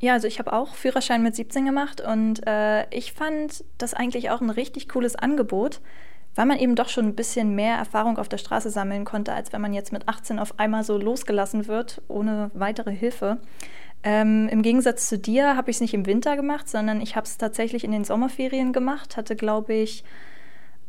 Ja, 0.00 0.12
also 0.12 0.26
ich 0.26 0.38
habe 0.38 0.52
auch 0.52 0.74
Führerschein 0.74 1.22
mit 1.22 1.34
17 1.34 1.64
gemacht 1.64 2.00
und 2.00 2.46
äh, 2.46 2.86
ich 2.94 3.12
fand 3.12 3.64
das 3.78 3.94
eigentlich 3.94 4.30
auch 4.30 4.40
ein 4.40 4.50
richtig 4.50 4.88
cooles 4.88 5.16
Angebot, 5.16 5.80
weil 6.34 6.46
man 6.46 6.58
eben 6.58 6.74
doch 6.74 6.88
schon 6.88 7.06
ein 7.06 7.14
bisschen 7.14 7.54
mehr 7.54 7.76
Erfahrung 7.76 8.18
auf 8.18 8.28
der 8.28 8.38
Straße 8.38 8.70
sammeln 8.70 9.04
konnte, 9.04 9.32
als 9.32 9.52
wenn 9.52 9.60
man 9.60 9.72
jetzt 9.72 9.92
mit 9.92 10.08
18 10.08 10.38
auf 10.38 10.58
einmal 10.58 10.84
so 10.84 10.98
losgelassen 10.98 11.68
wird, 11.68 12.02
ohne 12.08 12.50
weitere 12.54 12.90
Hilfe. 12.90 13.38
Ähm, 14.02 14.48
Im 14.50 14.60
Gegensatz 14.60 15.08
zu 15.08 15.16
dir 15.18 15.56
habe 15.56 15.70
ich 15.70 15.78
es 15.78 15.80
nicht 15.80 15.94
im 15.94 16.04
Winter 16.04 16.36
gemacht, 16.36 16.68
sondern 16.68 17.00
ich 17.00 17.16
habe 17.16 17.24
es 17.24 17.38
tatsächlich 17.38 17.84
in 17.84 17.92
den 17.92 18.04
Sommerferien 18.04 18.74
gemacht, 18.74 19.16
hatte, 19.16 19.36
glaube 19.36 19.72
ich, 19.72 20.04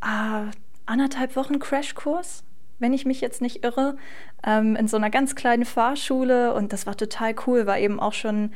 äh, 0.02 0.52
anderthalb 0.86 1.36
Wochen 1.38 1.60
Crashkurs 1.60 2.44
wenn 2.80 2.94
ich 2.94 3.06
mich 3.06 3.22
jetzt 3.22 3.42
nicht 3.42 3.64
irre, 3.64 3.98
ähm, 4.46 4.76
in 4.76 4.88
so 4.88 4.98
einer 4.98 5.10
ganz 5.10 5.36
kleinen 5.36 5.66
Fahrschule. 5.66 6.54
Und 6.54 6.74
das 6.74 6.86
war 6.86 6.98
total 6.98 7.36
cool, 7.48 7.66
weil 7.66 7.84
eben 7.84 8.00
auch 8.00 8.14
schon 8.14 8.52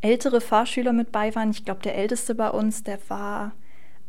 ältere 0.00 0.40
Fahrschüler 0.40 0.92
mit 0.92 1.12
bei 1.12 1.34
waren. 1.34 1.50
Ich 1.50 1.64
glaube, 1.64 1.82
der 1.82 1.96
älteste 1.96 2.34
bei 2.34 2.50
uns, 2.50 2.82
der 2.82 2.98
war 3.08 3.52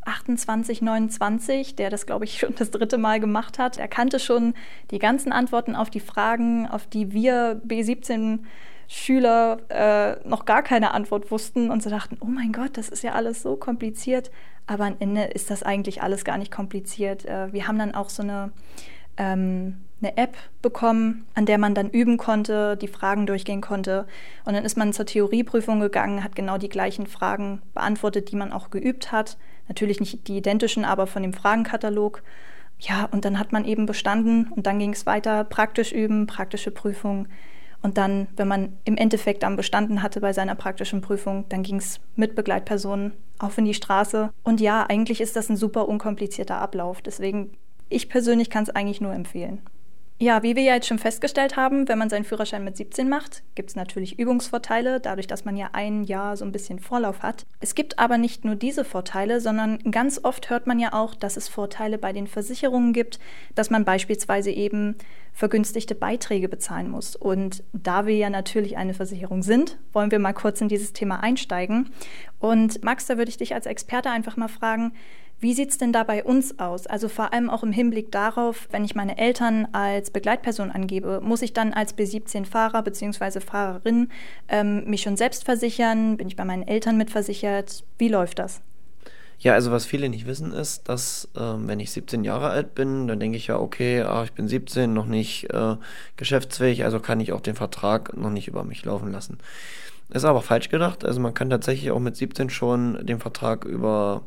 28, 0.06 0.82
29, 0.82 1.76
der 1.76 1.90
das, 1.90 2.06
glaube 2.06 2.26
ich, 2.26 2.38
schon 2.40 2.56
das 2.56 2.72
dritte 2.72 2.98
Mal 2.98 3.20
gemacht 3.20 3.60
hat. 3.60 3.78
Er 3.78 3.88
kannte 3.88 4.20
schon 4.20 4.54
die 4.92 5.00
ganzen 5.00 5.32
Antworten 5.32 5.76
auf 5.76 5.90
die 5.90 6.00
Fragen, 6.00 6.68
auf 6.68 6.86
die 6.88 7.12
wir 7.12 7.62
B17 7.68 8.40
Schüler 8.88 9.58
äh, 9.70 10.28
noch 10.28 10.46
gar 10.46 10.62
keine 10.62 10.94
Antwort 10.94 11.32
wussten 11.32 11.72
und 11.72 11.82
so 11.82 11.90
dachten, 11.90 12.18
oh 12.22 12.28
mein 12.28 12.52
Gott, 12.52 12.78
das 12.78 12.90
ist 12.90 13.04
ja 13.04 13.14
alles 13.14 13.42
so 13.42 13.56
kompliziert. 13.56 14.30
Aber 14.68 14.86
am 14.86 14.96
Ende 15.00 15.24
ist 15.24 15.50
das 15.50 15.64
eigentlich 15.64 16.04
alles 16.04 16.24
gar 16.24 16.38
nicht 16.38 16.52
kompliziert. 16.52 17.26
Äh, 17.26 17.52
wir 17.52 17.68
haben 17.68 17.80
dann 17.80 17.96
auch 17.96 18.10
so 18.10 18.22
eine 18.22 18.52
ähm, 19.18 19.78
eine 20.02 20.18
App 20.18 20.36
bekommen, 20.62 21.26
an 21.34 21.46
der 21.46 21.58
man 21.58 21.74
dann 21.74 21.90
üben 21.90 22.18
konnte, 22.18 22.78
die 22.78 22.88
Fragen 22.88 23.26
durchgehen 23.26 23.62
konnte. 23.62 24.06
Und 24.46 24.54
dann 24.54 24.66
ist 24.66 24.78
man 24.78 24.94
zur 24.94 25.06
Theorieprüfung 25.06 25.80
gegangen, 25.80 26.24
hat 26.24 26.36
genau 26.36 26.58
die 26.58 26.70
gleichen 26.70 27.08
Fragen 27.08 27.62
beantwortet, 27.74 28.32
die 28.32 28.36
man 28.36 28.52
auch 28.52 28.70
geübt 28.70 29.12
hat. 29.12 29.38
Natürlich 29.68 30.00
nicht 30.00 30.28
die 30.28 30.38
identischen, 30.38 30.86
aber 30.86 31.08
von 31.08 31.24
dem 31.24 31.34
Fragenkatalog. 31.34 32.22
Ja, 32.80 33.06
und 33.06 33.26
dann 33.26 33.40
hat 33.40 33.52
man 33.52 33.66
eben 33.66 33.86
bestanden 33.86 34.52
und 34.52 34.68
dann 34.68 34.80
ging 34.80 34.92
es 34.92 35.06
weiter, 35.06 35.44
praktisch 35.46 35.92
üben, 35.94 36.28
praktische 36.28 36.72
Prüfung. 36.72 37.28
Und 37.82 37.98
dann, 37.98 38.28
wenn 38.36 38.48
man 38.48 38.78
im 38.84 38.98
Endeffekt 38.98 39.44
dann 39.44 39.56
bestanden 39.56 40.02
hatte 40.02 40.20
bei 40.20 40.34
seiner 40.34 40.56
praktischen 40.56 41.02
Prüfung, 41.02 41.46
dann 41.50 41.64
ging 41.64 41.78
es 41.78 42.00
mit 42.16 42.36
Begleitpersonen 42.36 43.14
auf 43.38 43.58
in 43.58 43.66
die 43.66 43.74
Straße. 43.74 44.32
Und 44.44 44.60
ja, 44.60 44.86
eigentlich 44.90 45.22
ist 45.22 45.36
das 45.36 45.50
ein 45.50 45.56
super 45.56 45.88
unkomplizierter 45.88 46.58
Ablauf. 46.58 47.02
Deswegen 47.02 47.52
ich 47.90 48.10
persönlich 48.10 48.50
kann 48.50 48.64
es 48.64 48.70
eigentlich 48.70 49.02
nur 49.02 49.14
empfehlen. 49.14 49.62
Ja, 50.18 50.44
wie 50.44 50.56
wir 50.56 50.64
ja 50.64 50.76
jetzt 50.76 50.88
schon 50.88 50.98
festgestellt 50.98 51.58
haben, 51.58 51.90
wenn 51.90 51.98
man 51.98 52.10
seinen 52.10 52.24
Führerschein 52.24 52.64
mit 52.64 52.78
17 52.78 53.10
macht, 53.10 53.44
gibt 53.54 53.72
es 53.72 53.76
natürlich 53.76 54.18
Übungsvorteile, 54.18 55.02
dadurch, 55.02 55.28
dass 55.28 55.44
man 55.44 55.58
ja 55.58 55.72
ein 55.74 56.06
Jahr 56.06 56.38
so 56.38 56.46
ein 56.46 56.54
bisschen 56.54 56.80
Vorlauf 56.80 57.22
hat. 57.22 57.46
Es 57.60 57.76
gibt 57.76 58.00
aber 58.00 58.18
nicht 58.18 58.46
nur 58.46 58.56
diese 58.56 58.86
Vorteile, 58.86 59.42
sondern 59.42 59.80
ganz 59.92 60.22
oft 60.24 60.50
hört 60.50 60.68
man 60.68 60.80
ja 60.80 60.94
auch, 60.94 61.16
dass 61.16 61.36
es 61.36 61.50
Vorteile 61.50 61.98
bei 61.98 62.14
den 62.14 62.28
Versicherungen 62.28 62.94
gibt, 62.94 63.20
dass 63.56 63.70
man 63.70 63.84
beispielsweise 63.84 64.52
eben 64.52 64.96
vergünstigte 65.34 65.96
Beiträge 65.96 66.48
bezahlen 66.48 66.90
muss. 66.90 67.18
Und 67.18 67.62
da 67.74 68.06
wir 68.06 68.16
ja 68.16 68.30
natürlich 68.30 68.78
eine 68.78 68.94
Versicherung 68.94 69.44
sind, 69.44 69.78
wollen 69.92 70.12
wir 70.12 70.20
mal 70.20 70.32
kurz 70.32 70.62
in 70.62 70.70
dieses 70.70 70.94
Thema 70.94 71.24
einsteigen. 71.24 71.90
Und 72.40 72.82
Max, 72.86 73.06
da 73.06 73.18
würde 73.18 73.30
ich 73.30 73.38
dich 73.38 73.54
als 73.54 73.66
Experte 73.66 74.12
einfach 74.12 74.38
mal 74.38 74.48
fragen, 74.48 74.94
wie 75.46 75.54
sieht 75.54 75.70
es 75.70 75.78
denn 75.78 75.94
da 75.94 76.04
bei 76.04 76.24
uns 76.24 76.58
aus? 76.58 76.88
Also 76.88 77.08
vor 77.08 77.32
allem 77.32 77.52
auch 77.52 77.62
im 77.62 77.72
Hinblick 77.72 78.12
darauf, 78.12 78.68
wenn 78.72 78.84
ich 78.84 78.96
meine 78.96 79.20
Eltern 79.20 79.68
als 79.74 80.10
Begleitperson 80.10 80.72
angebe, 80.72 81.22
muss 81.22 81.44
ich 81.44 81.54
dann 81.54 81.72
als 81.72 81.96
B17-Fahrer 81.96 82.82
bzw. 82.82 83.40
Fahrerin 83.42 84.10
ähm, 84.50 84.86
mich 84.86 85.04
schon 85.04 85.18
selbst 85.18 85.46
versichern? 85.46 86.18
Bin 86.18 86.28
ich 86.28 86.36
bei 86.36 86.46
meinen 86.46 86.68
Eltern 86.68 86.98
mitversichert? 86.98 87.84
Wie 88.00 88.08
läuft 88.08 88.40
das? 88.40 88.62
Ja, 89.38 89.54
also 89.54 89.70
was 89.70 89.86
viele 89.86 90.10
nicht 90.10 90.26
wissen 90.26 90.52
ist, 90.52 90.90
dass 90.90 91.30
ähm, 91.38 91.68
wenn 91.68 91.80
ich 91.80 91.92
17 91.92 92.24
Jahre 92.24 92.50
alt 92.50 92.74
bin, 92.74 93.08
dann 93.08 93.20
denke 93.20 93.38
ich 93.38 93.46
ja, 93.46 93.60
okay, 93.60 94.02
ah, 94.02 94.24
ich 94.24 94.32
bin 94.32 94.48
17, 94.48 94.92
noch 94.92 95.06
nicht 95.06 95.54
äh, 95.54 95.76
geschäftsfähig, 96.18 96.86
also 96.86 97.00
kann 97.00 97.20
ich 97.20 97.34
auch 97.34 97.42
den 97.42 97.54
Vertrag 97.54 98.18
noch 98.18 98.32
nicht 98.32 98.48
über 98.48 98.64
mich 98.64 98.84
laufen 98.84 99.12
lassen. 99.12 99.38
Ist 100.10 100.26
aber 100.26 100.42
falsch 100.42 100.70
gedacht, 100.70 101.06
also 101.06 101.20
man 101.20 101.36
kann 101.36 101.52
tatsächlich 101.52 101.92
auch 101.92 102.00
mit 102.00 102.16
17 102.16 102.50
schon 102.50 103.06
den 103.06 103.20
Vertrag 103.20 103.64
über 103.66 104.24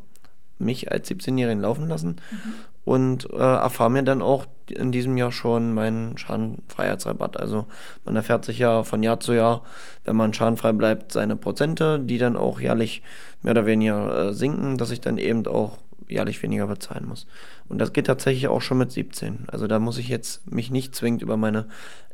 mich 0.58 0.90
als 0.90 1.10
17-Jährigen 1.10 1.60
laufen 1.60 1.88
lassen 1.88 2.16
mhm. 2.30 2.54
und 2.84 3.30
äh, 3.32 3.36
erfahre 3.36 3.90
mir 3.90 4.02
dann 4.02 4.22
auch 4.22 4.46
in 4.68 4.92
diesem 4.92 5.16
Jahr 5.16 5.32
schon 5.32 5.72
meinen 5.72 6.18
Schadenfreiheitsrabatt. 6.18 7.38
Also 7.38 7.66
man 8.04 8.16
erfährt 8.16 8.44
sich 8.44 8.58
ja 8.58 8.82
von 8.82 9.02
Jahr 9.02 9.20
zu 9.20 9.32
Jahr, 9.32 9.62
wenn 10.04 10.16
man 10.16 10.34
schadenfrei 10.34 10.72
bleibt, 10.72 11.12
seine 11.12 11.36
Prozente, 11.36 11.98
die 11.98 12.18
dann 12.18 12.36
auch 12.36 12.60
jährlich 12.60 13.02
mehr 13.42 13.52
oder 13.52 13.66
weniger 13.66 14.28
äh, 14.28 14.34
sinken, 14.34 14.78
dass 14.78 14.90
ich 14.90 15.00
dann 15.00 15.18
eben 15.18 15.46
auch 15.46 15.78
jährlich 16.08 16.42
weniger 16.42 16.66
bezahlen 16.66 17.06
muss. 17.06 17.26
Und 17.68 17.78
das 17.78 17.92
geht 17.92 18.06
tatsächlich 18.06 18.48
auch 18.48 18.60
schon 18.60 18.78
mit 18.78 18.92
17. 18.92 19.44
Also 19.48 19.66
da 19.66 19.78
muss 19.78 19.98
ich 19.98 20.08
jetzt 20.08 20.50
mich 20.50 20.70
nicht 20.70 20.94
zwingend 20.94 21.22
über 21.22 21.36
meine 21.36 21.66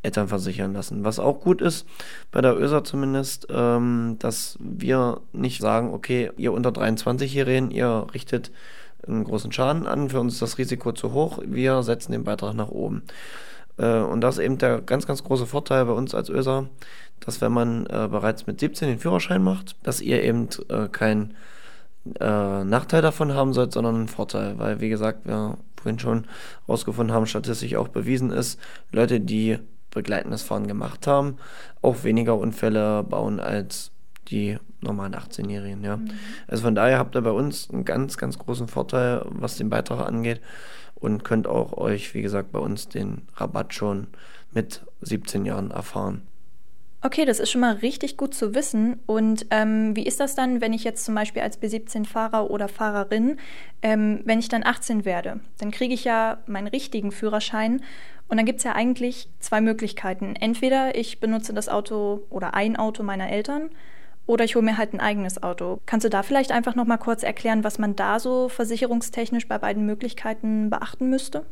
Eltern 0.03 0.29
versichern 0.29 0.73
lassen. 0.73 1.05
Was 1.05 1.19
auch 1.19 1.41
gut 1.41 1.63
ist, 1.63 1.87
bei 2.31 2.41
der 2.41 2.59
ÖSA 2.59 2.85
zumindest, 2.85 3.47
ähm, 3.51 4.17
dass 4.19 4.59
wir 4.61 5.21
nicht 5.33 5.61
sagen, 5.61 5.93
okay, 5.93 6.31
ihr 6.37 6.53
unter 6.53 6.71
23-Jährigen, 6.71 7.71
ihr 7.71 8.07
richtet 8.13 8.53
einen 9.07 9.25
großen 9.25 9.53
Schaden 9.53 9.87
an, 9.87 10.11
für 10.11 10.21
uns 10.21 10.35
ist 10.35 10.43
das 10.43 10.59
Risiko 10.59 10.93
zu 10.93 11.13
hoch, 11.13 11.39
wir 11.45 11.83
setzen 11.83 12.13
den 12.13 12.25
Beitrag 12.25 12.55
nach 12.55 12.69
oben. 12.69 13.03
Äh, 13.77 14.01
und 14.01 14.21
das 14.21 14.39
ist 14.39 14.45
eben 14.45 14.59
der 14.59 14.81
ganz, 14.81 15.07
ganz 15.07 15.25
große 15.25 15.47
Vorteil 15.47 15.85
bei 15.87 15.93
uns 15.93 16.15
als 16.15 16.29
ÖSA, 16.29 16.69
dass 17.21 17.41
wenn 17.41 17.53
man 17.53 17.87
äh, 17.87 18.09
bereits 18.11 18.47
mit 18.47 18.61
17 18.61 18.89
den 18.89 18.99
Führerschein 18.99 19.43
macht, 19.43 19.77
dass 19.83 20.01
ihr 20.01 20.23
eben 20.23 20.49
äh, 20.69 20.89
kein 20.89 21.35
äh, 22.21 22.65
Nachteil 22.65 23.03
davon 23.03 23.33
haben 23.33 23.53
sollt, 23.53 23.73
sondern 23.73 23.95
einen 23.97 24.09
Vorteil, 24.09 24.59
weil 24.59 24.81
wie 24.81 24.89
gesagt, 24.89 25.27
wir 25.27 25.59
vorhin 25.77 25.99
schon 25.99 26.27
herausgefunden 26.67 27.15
haben, 27.15 27.27
statistisch 27.27 27.75
auch 27.77 27.89
bewiesen 27.89 28.31
ist, 28.31 28.59
Leute, 28.93 29.21
die 29.21 29.59
begleitendes 29.91 30.43
Fahren 30.43 30.67
gemacht 30.67 31.07
haben, 31.07 31.37
auch 31.83 32.05
weniger 32.05 32.37
Unfälle 32.37 33.03
bauen 33.05 33.41
als 33.41 33.93
die 34.29 34.59
normalen 34.81 35.15
18-Jährigen. 35.15 35.85
Ja. 35.85 35.97
Mhm. 35.97 36.11
Also 36.49 36.65
von 36.65 36.75
daher 36.75 36.99
habt 36.99 37.15
ihr 37.15 37.23
bei 37.23 37.31
uns 37.31 37.71
einen 37.71 37.85
ganz, 37.85 38.17
ganz 38.17 38.39
großen 38.39 38.69
Vorteil, 38.69 39.23
was 39.29 39.57
den 39.57 39.71
Beitrag 39.71 40.07
angeht 40.07 40.41
und 40.95 41.25
könnt 41.25 41.47
auch 41.47 41.73
euch, 41.75 42.15
wie 42.15 42.23
gesagt, 42.23 42.53
bei 42.53 42.59
uns 42.59 42.89
den 42.89 43.23
Rabatt 43.37 43.75
schon 43.75 44.09
mit 44.53 44.85
17 45.03 45.45
Jahren 45.45 45.71
erfahren. 45.71 46.23
Okay, 47.07 47.27
das 47.27 47.39
ist 47.39 47.51
schon 47.51 47.61
mal 47.61 47.75
richtig 47.75 48.17
gut 48.17 48.35
zu 48.35 48.55
wissen. 48.55 48.99
Und 49.05 49.45
ähm, 49.51 49.95
wie 49.95 50.07
ist 50.07 50.21
das 50.21 50.35
dann, 50.35 50.63
wenn 50.63 50.73
ich 50.73 50.85
jetzt 50.85 51.05
zum 51.05 51.15
Beispiel 51.15 51.43
als 51.43 51.61
B17-Fahrer 51.61 52.51
oder 52.51 52.67
Fahrerin, 52.67 53.37
ähm, 53.83 54.23
wenn 54.25 54.39
ich 54.39 54.49
dann 54.49 54.65
18 54.65 55.05
werde? 55.05 55.41
Dann 55.59 55.71
kriege 55.71 55.93
ich 55.93 56.05
ja 56.05 56.39
meinen 56.47 56.67
richtigen 56.67 57.13
Führerschein. 57.13 57.83
Und 58.29 58.39
dann 58.39 58.47
gibt 58.47 58.61
es 58.61 58.65
ja 58.65 58.73
eigentlich 58.73 59.29
zwei 59.39 59.61
Möglichkeiten. 59.61 60.35
Entweder 60.35 60.97
ich 60.97 61.21
benutze 61.21 61.53
das 61.53 61.69
Auto 61.69 62.23
oder 62.31 62.55
ein 62.55 62.75
Auto 62.75 63.03
meiner 63.03 63.29
Eltern 63.29 63.69
oder 64.25 64.47
ich 64.47 64.55
hole 64.57 64.65
mir 64.65 64.79
halt 64.79 64.95
ein 64.95 65.01
eigenes 65.01 65.43
Auto. 65.43 65.81
Kannst 65.85 66.07
du 66.07 66.09
da 66.09 66.23
vielleicht 66.23 66.53
einfach 66.53 66.75
noch 66.75 66.87
mal 66.87 66.97
kurz 66.97 67.23
erklären, 67.23 67.65
was 67.65 67.79
man 67.79 67.97
da 67.97 68.19
so 68.19 68.49
versicherungstechnisch 68.49 69.47
bei 69.47 69.59
beiden 69.59 69.85
Möglichkeiten 69.85 70.71
beachten 70.71 71.11
müsste? 71.11 71.45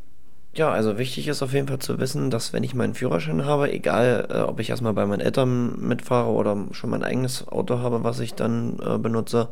Ja, 0.55 0.71
also 0.71 0.99
wichtig 0.99 1.29
ist 1.29 1.43
auf 1.43 1.55
jeden 1.55 1.67
Fall 1.67 1.79
zu 1.79 1.99
wissen, 1.99 2.31
dass 2.31 2.53
wenn 2.53 2.63
ich 2.63 2.75
meinen 2.75 2.93
Führerschein 2.93 3.47
habe, 3.47 3.73
egal 3.73 4.29
äh, 4.31 4.41
ob 4.41 4.61
ich 4.61 4.69
erstmal 4.69 4.93
bei 4.93 5.07
meinen 5.07 5.21
Eltern 5.21 5.81
mitfahre 5.81 6.29
oder 6.31 6.67
schon 6.73 6.91
mein 6.91 7.03
eigenes 7.03 7.49
Auto 7.49 7.79
habe, 7.79 8.05
was 8.05 8.21
ich 8.21 8.35
dann 8.35 8.79
äh, 8.85 8.99
benutze, 8.99 9.49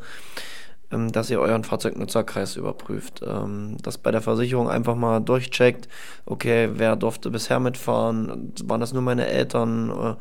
ähm, 0.90 1.10
dass 1.10 1.30
ihr 1.30 1.40
euren 1.40 1.64
Fahrzeugnutzerkreis 1.64 2.56
überprüft. 2.56 3.22
Ähm, 3.26 3.78
dass 3.82 3.96
bei 3.96 4.10
der 4.10 4.20
Versicherung 4.20 4.68
einfach 4.68 4.94
mal 4.94 5.20
durchcheckt, 5.20 5.88
okay, 6.26 6.68
wer 6.74 6.96
durfte 6.96 7.30
bisher 7.30 7.60
mitfahren, 7.60 8.52
waren 8.64 8.80
das 8.80 8.92
nur 8.92 9.02
meine 9.02 9.26
Eltern, 9.26 9.90
äh, 9.90 10.14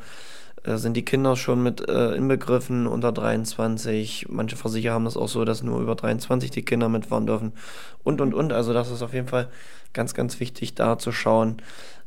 sind 0.63 0.95
die 0.95 1.05
Kinder 1.05 1.35
schon 1.35 1.63
mit 1.63 1.87
äh, 1.87 2.15
inbegriffen 2.15 2.87
unter 2.87 3.11
23. 3.11 4.27
Manche 4.29 4.55
Versicherer 4.55 4.93
haben 4.93 5.05
das 5.05 5.17
auch 5.17 5.27
so, 5.27 5.45
dass 5.45 5.63
nur 5.63 5.79
über 5.79 5.95
23 5.95 6.51
die 6.51 6.63
Kinder 6.63 6.89
mitfahren 6.89 7.25
dürfen. 7.25 7.53
Und, 8.03 8.21
und, 8.21 8.33
und. 8.33 8.51
Also 8.53 8.73
das 8.73 8.91
ist 8.91 9.01
auf 9.01 9.13
jeden 9.13 9.27
Fall 9.27 9.49
ganz, 9.93 10.13
ganz 10.13 10.39
wichtig, 10.39 10.75
da 10.75 10.97
zu 10.97 11.11
schauen, 11.11 11.61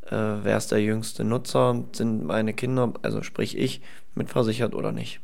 äh, 0.06 0.16
wer 0.42 0.56
ist 0.56 0.70
der 0.72 0.82
jüngste 0.82 1.24
Nutzer, 1.24 1.82
sind 1.92 2.24
meine 2.24 2.52
Kinder, 2.52 2.92
also 3.02 3.22
sprich 3.22 3.56
ich, 3.56 3.80
mitversichert 4.14 4.74
oder 4.74 4.92
nicht. 4.92 5.20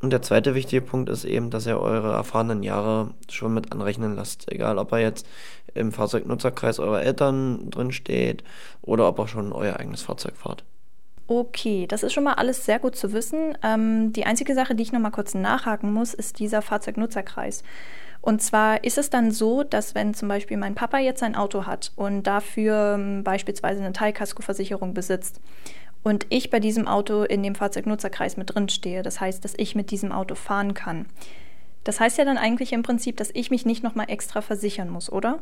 Und 0.00 0.10
der 0.10 0.22
zweite 0.22 0.54
wichtige 0.54 0.80
Punkt 0.80 1.10
ist 1.10 1.26
eben, 1.26 1.50
dass 1.50 1.66
ihr 1.66 1.78
eure 1.78 2.12
erfahrenen 2.12 2.62
Jahre 2.62 3.12
schon 3.28 3.52
mit 3.52 3.70
anrechnen 3.70 4.16
lasst. 4.16 4.50
Egal, 4.50 4.78
ob 4.78 4.92
er 4.92 5.00
jetzt 5.00 5.26
im 5.74 5.92
Fahrzeugnutzerkreis 5.92 6.78
eurer 6.78 7.02
Eltern 7.02 7.68
drin 7.70 7.92
steht 7.92 8.42
oder 8.80 9.06
ob 9.06 9.18
er 9.18 9.28
schon 9.28 9.52
euer 9.52 9.76
eigenes 9.76 10.00
Fahrzeug 10.00 10.36
fahrt. 10.36 10.64
Okay, 11.32 11.86
das 11.86 12.02
ist 12.02 12.12
schon 12.12 12.24
mal 12.24 12.32
alles 12.32 12.64
sehr 12.64 12.80
gut 12.80 12.96
zu 12.96 13.12
wissen. 13.12 13.56
Ähm, 13.62 14.12
die 14.12 14.26
einzige 14.26 14.52
Sache, 14.52 14.74
die 14.74 14.82
ich 14.82 14.90
noch 14.90 14.98
mal 14.98 15.12
kurz 15.12 15.32
nachhaken 15.32 15.92
muss, 15.92 16.12
ist 16.12 16.40
dieser 16.40 16.60
Fahrzeugnutzerkreis. 16.60 17.62
Und 18.20 18.42
zwar 18.42 18.82
ist 18.82 18.98
es 18.98 19.10
dann 19.10 19.30
so, 19.30 19.62
dass 19.62 19.94
wenn 19.94 20.12
zum 20.12 20.26
Beispiel 20.26 20.56
mein 20.56 20.74
Papa 20.74 20.98
jetzt 20.98 21.22
ein 21.22 21.36
Auto 21.36 21.66
hat 21.66 21.92
und 21.94 22.24
dafür 22.24 22.96
ähm, 22.98 23.22
beispielsweise 23.22 23.78
eine 23.78 23.92
Teilkaskoversicherung 23.92 24.92
besitzt 24.92 25.40
und 26.02 26.26
ich 26.30 26.50
bei 26.50 26.58
diesem 26.58 26.88
Auto 26.88 27.22
in 27.22 27.44
dem 27.44 27.54
Fahrzeugnutzerkreis 27.54 28.36
mit 28.36 28.52
drin 28.52 28.68
stehe, 28.68 29.04
das 29.04 29.20
heißt, 29.20 29.44
dass 29.44 29.54
ich 29.56 29.76
mit 29.76 29.92
diesem 29.92 30.10
Auto 30.10 30.34
fahren 30.34 30.74
kann. 30.74 31.06
Das 31.84 32.00
heißt 32.00 32.18
ja 32.18 32.24
dann 32.24 32.38
eigentlich 32.38 32.72
im 32.72 32.82
Prinzip, 32.82 33.16
dass 33.18 33.30
ich 33.32 33.52
mich 33.52 33.64
nicht 33.64 33.84
nochmal 33.84 34.10
extra 34.10 34.40
versichern 34.40 34.90
muss, 34.90 35.12
oder? 35.12 35.38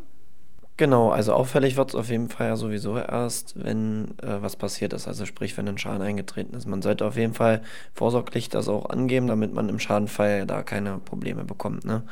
Genau, 0.78 1.10
also 1.10 1.32
auffällig 1.32 1.76
wird 1.76 1.88
es 1.88 1.94
auf 1.96 2.08
jeden 2.08 2.28
Fall 2.28 2.46
ja 2.46 2.56
sowieso 2.56 2.96
erst, 2.96 3.54
wenn 3.56 4.14
äh, 4.22 4.40
was 4.40 4.54
passiert 4.54 4.92
ist, 4.92 5.08
also 5.08 5.26
sprich, 5.26 5.56
wenn 5.58 5.66
ein 5.66 5.76
Schaden 5.76 6.02
eingetreten 6.02 6.56
ist. 6.56 6.66
Man 6.66 6.82
sollte 6.82 7.04
auf 7.04 7.16
jeden 7.16 7.34
Fall 7.34 7.62
vorsorglich 7.94 8.48
das 8.48 8.68
auch 8.68 8.88
angeben, 8.88 9.26
damit 9.26 9.52
man 9.52 9.68
im 9.68 9.80
Schadenfall 9.80 10.46
da 10.46 10.62
keine 10.62 10.98
Probleme 10.98 11.42
bekommt. 11.42 11.84
Ne? 11.84 12.04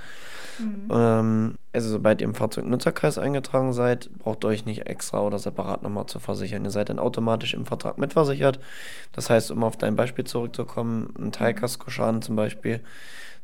Mhm. 0.58 0.88
Ähm, 0.90 1.54
also 1.73 1.90
sobald 1.90 2.20
ihr 2.20 2.26
im 2.26 2.35
Fahrzeugnutzerkreis 2.35 3.18
eingetragen 3.18 3.73
seid, 3.73 4.11
braucht 4.18 4.44
ihr 4.44 4.49
euch 4.49 4.66
nicht 4.66 4.88
extra 4.88 5.20
oder 5.20 5.38
separat 5.38 5.85
nochmal 5.85 6.06
zu 6.06 6.18
versichern. 6.18 6.64
Ihr 6.64 6.73
seid 6.73 6.88
dann 6.88 6.99
automatisch 6.99 7.54
im 7.54 7.66
Vertrag 7.66 7.99
mitversichert. 7.99 8.58
Das 9.12 9.30
heißt, 9.30 9.52
um 9.52 9.62
auf 9.62 9.76
dein 9.76 9.94
Beispiel 9.94 10.25
zurückzukommen, 10.25 11.14
ein 11.16 11.30
Teilkaskoschaden 11.30 12.20
zum 12.20 12.35
Beispiel, 12.35 12.80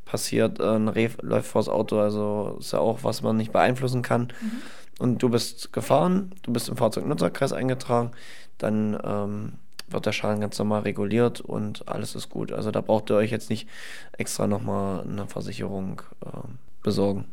passiert, 0.05 0.59
äh, 0.59 0.65
ein 0.65 0.89
Reh 0.89 1.11
läuft 1.21 1.47
vors 1.47 1.69
Auto, 1.69 2.01
also 2.01 2.57
ist 2.59 2.73
ja 2.73 2.81
auch, 2.81 3.05
was 3.05 3.23
man 3.23 3.37
nicht 3.37 3.53
beeinflussen 3.53 4.03
kann. 4.03 4.33
Mhm 4.41 4.63
und 4.99 5.23
du 5.23 5.29
bist 5.29 5.73
gefahren, 5.73 6.33
du 6.43 6.53
bist 6.53 6.69
im 6.69 6.77
Fahrzeugnutzerkreis 6.77 7.53
eingetragen, 7.53 8.13
dann 8.59 8.99
ähm, 9.05 9.53
wird 9.89 10.07
der 10.07 10.13
Schaden 10.13 10.41
ganz 10.41 10.59
normal 10.59 10.83
reguliert 10.83 11.41
und 11.41 11.89
alles 11.89 12.15
ist 12.15 12.31
gut. 12.31 12.53
Also 12.53 12.71
da 12.71 12.81
braucht 12.81 13.11
ihr 13.11 13.17
euch 13.17 13.31
jetzt 13.31 13.51
nicht 13.51 13.69
extra 14.17 14.47
nochmal 14.47 15.03
eine 15.03 15.27
Versicherung 15.27 16.03
äh, 16.25 16.49
besorgen. 16.83 17.27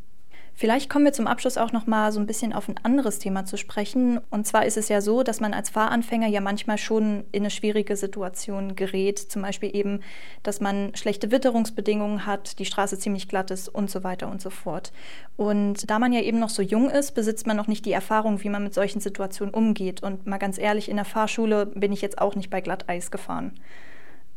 Vielleicht 0.59 0.89
kommen 0.89 1.05
wir 1.05 1.13
zum 1.13 1.25
Abschluss 1.25 1.57
auch 1.57 1.71
noch 1.71 1.87
mal 1.87 2.11
so 2.11 2.19
ein 2.19 2.25
bisschen 2.25 2.51
auf 2.51 2.67
ein 2.67 2.75
anderes 2.83 3.17
Thema 3.17 3.45
zu 3.45 3.55
sprechen. 3.55 4.19
Und 4.29 4.45
zwar 4.45 4.65
ist 4.65 4.75
es 4.75 4.89
ja 4.89 4.99
so, 4.99 5.23
dass 5.23 5.39
man 5.39 5.53
als 5.53 5.69
Fahranfänger 5.69 6.27
ja 6.27 6.41
manchmal 6.41 6.77
schon 6.77 7.23
in 7.31 7.43
eine 7.43 7.49
schwierige 7.49 7.95
Situation 7.95 8.75
gerät. 8.75 9.19
Zum 9.19 9.41
Beispiel 9.41 9.73
eben, 9.73 10.01
dass 10.43 10.59
man 10.59 10.93
schlechte 10.97 11.31
Witterungsbedingungen 11.31 12.25
hat, 12.25 12.59
die 12.59 12.65
Straße 12.65 12.99
ziemlich 12.99 13.29
glatt 13.29 13.51
ist 13.51 13.69
und 13.69 13.89
so 13.89 14.03
weiter 14.03 14.29
und 14.29 14.41
so 14.41 14.49
fort. 14.49 14.91
Und 15.37 15.89
da 15.89 15.97
man 15.97 16.11
ja 16.11 16.19
eben 16.19 16.39
noch 16.39 16.49
so 16.49 16.61
jung 16.61 16.89
ist, 16.89 17.13
besitzt 17.13 17.47
man 17.47 17.55
noch 17.55 17.67
nicht 17.67 17.85
die 17.85 17.93
Erfahrung, 17.93 18.43
wie 18.43 18.49
man 18.49 18.61
mit 18.61 18.73
solchen 18.73 18.99
Situationen 18.99 19.53
umgeht. 19.53 20.03
Und 20.03 20.27
mal 20.27 20.39
ganz 20.39 20.57
ehrlich, 20.57 20.89
in 20.89 20.97
der 20.97 21.05
Fahrschule 21.05 21.67
bin 21.67 21.93
ich 21.93 22.01
jetzt 22.01 22.19
auch 22.19 22.35
nicht 22.35 22.49
bei 22.49 22.59
Glatteis 22.59 23.11
gefahren. 23.11 23.53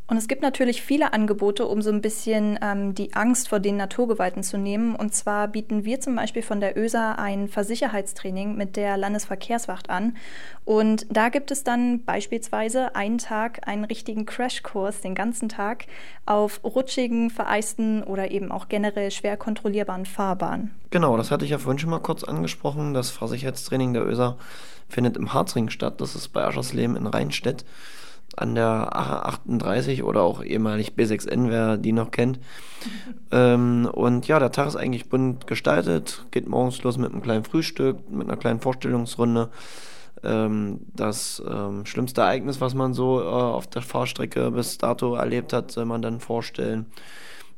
Und 0.08 0.16
es 0.16 0.28
gibt 0.28 0.42
natürlich 0.42 0.82
viele 0.82 1.12
Angebote, 1.12 1.66
um 1.66 1.80
so 1.80 1.90
ein 1.90 2.02
bisschen 2.02 2.58
ähm, 2.60 2.94
die 2.94 3.14
Angst 3.14 3.48
vor 3.48 3.60
den 3.60 3.76
Naturgewalten 3.76 4.42
zu 4.42 4.58
nehmen. 4.58 4.94
Und 4.94 5.14
zwar 5.14 5.48
bieten 5.48 5.84
wir 5.84 6.00
zum 6.00 6.16
Beispiel 6.16 6.42
von 6.42 6.60
der 6.60 6.76
ÖSA 6.76 7.12
ein 7.12 7.48
Versicherheitstraining 7.48 8.56
mit 8.56 8.76
der 8.76 8.96
Landesverkehrswacht 8.96 9.90
an. 9.90 10.16
Und 10.64 11.06
da 11.08 11.28
gibt 11.28 11.50
es 11.50 11.64
dann 11.64 12.04
beispielsweise 12.04 12.94
einen 12.94 13.18
Tag 13.18 13.66
einen 13.66 13.84
richtigen 13.84 14.26
Crashkurs, 14.26 15.00
den 15.00 15.14
ganzen 15.14 15.48
Tag, 15.48 15.86
auf 16.26 16.60
rutschigen, 16.64 17.30
vereisten 17.30 18.02
oder 18.02 18.30
eben 18.32 18.52
auch 18.52 18.68
generell 18.68 19.10
schwer 19.12 19.36
kontrollierbaren 19.36 20.04
Fahrbahnen. 20.04 20.72
Genau, 20.90 21.16
das 21.16 21.30
hatte 21.30 21.44
ich 21.44 21.52
ja 21.52 21.58
vorhin 21.58 21.78
schon 21.78 21.90
mal 21.90 22.00
kurz 22.00 22.22
angesprochen. 22.24 22.92
Das 22.92 23.10
Versicherheitstraining 23.10 23.94
der 23.94 24.04
ÖSA 24.04 24.36
findet 24.88 25.16
im 25.16 25.32
Harzring 25.32 25.70
statt. 25.70 26.00
Das 26.00 26.16
ist 26.16 26.28
bei 26.28 26.44
Aschersleben 26.44 26.96
in 26.96 27.06
Rheinstedt 27.06 27.64
an 28.36 28.54
der 28.54 28.96
38 28.96 30.02
oder 30.02 30.22
auch 30.22 30.42
ehemalig 30.42 30.92
B6N, 30.96 31.48
wer 31.48 31.76
die 31.76 31.92
noch 31.92 32.10
kennt. 32.10 32.38
Ähm, 33.34 33.88
und 33.90 34.28
ja, 34.28 34.38
der 34.38 34.52
Tag 34.52 34.66
ist 34.66 34.76
eigentlich 34.76 35.08
bunt 35.08 35.46
gestaltet, 35.46 36.26
geht 36.32 36.48
morgens 36.48 36.82
los 36.82 36.98
mit 36.98 37.12
einem 37.12 37.22
kleinen 37.22 37.44
Frühstück, 37.44 38.10
mit 38.10 38.28
einer 38.28 38.36
kleinen 38.36 38.60
Vorstellungsrunde. 38.60 39.48
Ähm, 40.22 40.80
das 40.94 41.42
ähm, 41.48 41.86
schlimmste 41.86 42.20
Ereignis, 42.20 42.60
was 42.60 42.74
man 42.74 42.92
so 42.92 43.22
äh, 43.22 43.24
auf 43.24 43.68
der 43.68 43.80
Fahrstrecke 43.80 44.50
bis 44.50 44.76
dato 44.76 45.14
erlebt 45.14 45.54
hat, 45.54 45.70
soll 45.70 45.86
man 45.86 46.02
dann 46.02 46.20
vorstellen. 46.20 46.86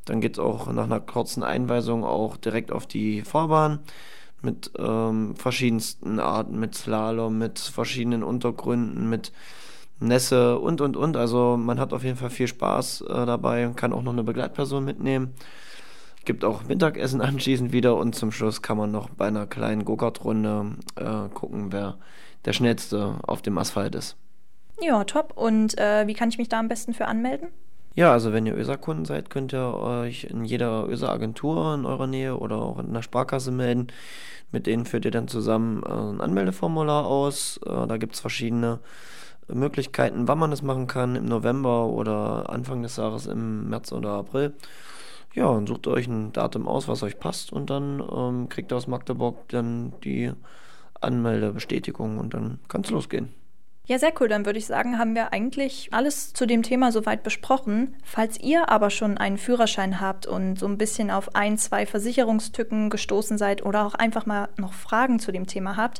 Dann 0.05 0.21
geht 0.21 0.33
es 0.33 0.39
auch 0.39 0.71
nach 0.71 0.85
einer 0.85 0.99
kurzen 0.99 1.43
Einweisung 1.43 2.05
auch 2.05 2.37
direkt 2.37 2.71
auf 2.71 2.85
die 2.85 3.21
Fahrbahn 3.23 3.79
mit 4.41 4.71
ähm, 4.77 5.35
verschiedensten 5.35 6.19
Arten, 6.19 6.59
mit 6.59 6.75
Slalom, 6.75 7.37
mit 7.37 7.59
verschiedenen 7.59 8.23
Untergründen, 8.23 9.09
mit 9.09 9.31
Nässe 9.99 10.59
und 10.59 10.81
und 10.81 10.97
und. 10.97 11.17
Also 11.17 11.57
man 11.57 11.79
hat 11.79 11.93
auf 11.93 12.03
jeden 12.03 12.17
Fall 12.17 12.29
viel 12.29 12.47
Spaß 12.47 13.01
äh, 13.01 13.25
dabei 13.25 13.67
und 13.67 13.75
kann 13.75 13.93
auch 13.93 14.03
noch 14.03 14.13
eine 14.13 14.23
Begleitperson 14.23 14.83
mitnehmen. 14.83 15.33
Gibt 16.25 16.43
auch 16.43 16.63
Mittagessen 16.63 17.21
anschließend 17.21 17.71
wieder 17.71 17.95
und 17.95 18.15
zum 18.15 18.31
Schluss 18.31 18.61
kann 18.61 18.77
man 18.77 18.91
noch 18.91 19.09
bei 19.09 19.27
einer 19.27 19.47
kleinen 19.47 19.85
Go-Kart-Runde 19.85 20.77
äh, 20.95 21.29
gucken, 21.33 21.71
wer 21.71 21.97
der 22.45 22.53
schnellste 22.53 23.15
auf 23.23 23.41
dem 23.41 23.57
Asphalt 23.57 23.95
ist. 23.95 24.17
Ja, 24.81 25.03
top. 25.03 25.33
Und 25.35 25.77
äh, 25.77 26.05
wie 26.07 26.13
kann 26.13 26.29
ich 26.29 26.37
mich 26.37 26.49
da 26.49 26.59
am 26.59 26.67
besten 26.67 26.93
für 26.93 27.05
anmelden? 27.05 27.49
Ja, 27.95 28.11
also 28.11 28.33
wenn 28.33 28.45
ihr 28.45 28.57
ÖSA-Kunden 28.57 29.05
seid, 29.05 29.29
könnt 29.29 29.53
ihr 29.53 29.73
euch 29.73 30.25
in 30.25 30.43
jeder 30.43 30.85
ÖSA-Agentur 30.89 31.75
in 31.75 31.85
eurer 31.85 32.07
Nähe 32.07 32.37
oder 32.37 32.57
auch 32.57 32.79
in 32.79 32.93
der 32.93 33.01
Sparkasse 33.01 33.51
melden. 33.51 33.87
Mit 34.51 34.67
denen 34.67 34.85
führt 34.85 35.05
ihr 35.05 35.11
dann 35.11 35.29
zusammen 35.29 35.81
äh, 35.83 35.89
ein 35.89 36.19
Anmeldeformular 36.19 37.05
aus. 37.05 37.59
Äh, 37.65 37.87
da 37.87 37.95
gibt 37.95 38.15
es 38.15 38.19
verschiedene 38.19 38.79
Möglichkeiten, 39.47 40.27
wann 40.27 40.39
man 40.39 40.51
das 40.51 40.61
machen 40.61 40.87
kann, 40.87 41.15
im 41.15 41.25
November 41.25 41.87
oder 41.87 42.49
Anfang 42.49 42.81
des 42.81 42.97
Jahres 42.97 43.27
im 43.27 43.69
März 43.69 43.91
oder 43.91 44.11
April. 44.11 44.53
Ja, 45.33 45.47
und 45.47 45.67
sucht 45.67 45.87
euch 45.87 46.07
ein 46.07 46.31
Datum 46.31 46.67
aus, 46.67 46.87
was 46.87 47.03
euch 47.03 47.19
passt 47.19 47.51
und 47.51 47.69
dann 47.69 47.99
ähm, 47.99 48.49
kriegt 48.49 48.71
ihr 48.71 48.77
aus 48.77 48.87
Magdeburg 48.87 49.49
dann 49.49 49.93
die 50.03 50.31
Anmeldebestätigung 51.01 52.17
und 52.17 52.33
dann 52.33 52.59
kann 52.69 52.81
es 52.81 52.89
losgehen. 52.89 53.33
Ja, 53.87 53.99
sehr 53.99 54.13
cool. 54.19 54.27
Dann 54.27 54.47
würde 54.47 54.57
ich 54.57 54.65
sagen, 54.65 54.97
haben 54.97 55.13
wir 55.13 55.31
eigentlich 55.31 55.89
alles 55.91 56.33
zu 56.33 56.47
dem 56.47 56.63
Thema 56.63 56.91
soweit 56.91 57.21
besprochen. 57.21 57.95
Falls 58.03 58.39
ihr 58.39 58.69
aber 58.69 58.89
schon 58.89 59.19
einen 59.19 59.37
Führerschein 59.37 60.01
habt 60.01 60.25
und 60.25 60.57
so 60.57 60.65
ein 60.65 60.79
bisschen 60.79 61.11
auf 61.11 61.35
ein, 61.35 61.59
zwei 61.59 61.85
Versicherungstücken 61.85 62.89
gestoßen 62.89 63.37
seid 63.37 63.63
oder 63.63 63.85
auch 63.85 63.93
einfach 63.93 64.25
mal 64.25 64.49
noch 64.57 64.73
Fragen 64.73 65.19
zu 65.19 65.31
dem 65.31 65.45
Thema 65.45 65.77
habt, 65.77 65.99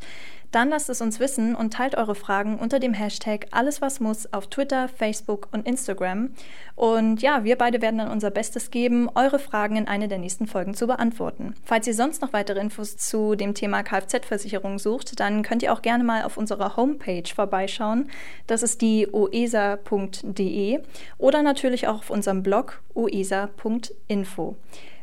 dann 0.56 0.70
lasst 0.70 0.90
es 0.90 1.02
uns 1.02 1.20
wissen 1.20 1.54
und 1.54 1.74
teilt 1.74 1.96
eure 1.96 2.16
Fragen 2.16 2.58
unter 2.58 2.80
dem 2.80 2.94
Hashtag 2.94 3.48
Alles 3.52 3.82
was 3.82 4.00
muss 4.00 4.32
auf 4.34 4.48
Twitter, 4.48 4.88
Facebook 4.88 5.50
und 5.52 5.68
Instagram. 5.68 6.30
Und 6.76 7.22
ja, 7.22 7.44
wir 7.44 7.58
beide 7.58 7.82
werden 7.82 7.98
dann 7.98 8.10
unser 8.10 8.32
Bestes 8.32 8.72
geben, 8.72 9.10
eure 9.16 9.38
Fragen 9.38 9.76
in 9.76 9.90
eine 9.90 10.08
der 10.08 10.18
nächsten 10.18 10.48
Folgen 10.48 10.74
zu 10.74 10.88
beantworten. 10.88 11.56
Falls 11.66 11.88
ihr 11.88 11.94
sonst 11.94 12.22
noch 12.22 12.32
weitere 12.32 12.62
Infos 12.62 12.96
zu 12.96 13.36
dem 13.36 13.54
Thema 13.54 13.84
Kfz-Versicherung 13.84 14.80
sucht, 14.80 15.20
dann 15.20 15.44
könnt 15.44 15.62
ihr 15.62 15.74
auch 15.74 15.82
gerne 15.82 16.06
mal 16.06 16.24
auf 16.24 16.38
unserer 16.38 16.78
Homepage 16.78 17.28
vorbeischauen. 17.34 18.10
Das 18.48 18.64
ist 18.64 18.82
die 18.82 19.10
oesa.de 19.12 20.80
oder 21.18 21.44
natürlich 21.44 21.90
auch 21.90 21.98
auf 21.98 22.10
unserem 22.10 22.44
Blog 22.44 22.82
oesa.info. 22.94 24.56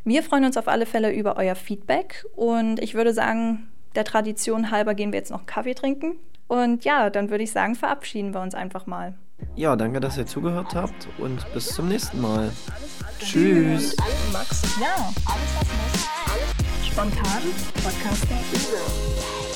Wir 0.03 0.23
freuen 0.23 0.45
uns 0.45 0.57
auf 0.57 0.67
alle 0.67 0.87
Fälle 0.87 1.13
über 1.13 1.37
euer 1.37 1.55
Feedback 1.55 2.25
und 2.35 2.81
ich 2.81 2.95
würde 2.95 3.13
sagen, 3.13 3.69
der 3.95 4.05
Tradition 4.05 4.71
halber 4.71 4.93
gehen 4.93 5.11
wir 5.11 5.19
jetzt 5.19 5.31
noch 5.31 5.45
Kaffee 5.45 5.73
trinken. 5.73 6.15
Und 6.47 6.85
ja, 6.85 7.09
dann 7.09 7.29
würde 7.29 7.43
ich 7.43 7.51
sagen, 7.51 7.75
verabschieden 7.75 8.33
wir 8.33 8.41
uns 8.41 8.53
einfach 8.53 8.85
mal. 8.85 9.15
Ja, 9.55 9.75
danke, 9.75 9.99
dass 9.99 10.17
ihr 10.17 10.25
zugehört 10.25 10.75
habt 10.75 11.07
und 11.17 11.45
bis 11.53 11.67
zum 11.67 11.87
nächsten 11.87 12.21
Mal. 12.21 12.51
Tschüss. 13.19 13.95
Max. 14.31 14.61
Ja, 14.81 15.11
alles 15.25 15.55
was 15.59 15.67
muss. 15.67 16.09
Alles 16.31 16.87
spontan. 16.87 17.41
Podcaster. 17.83 19.52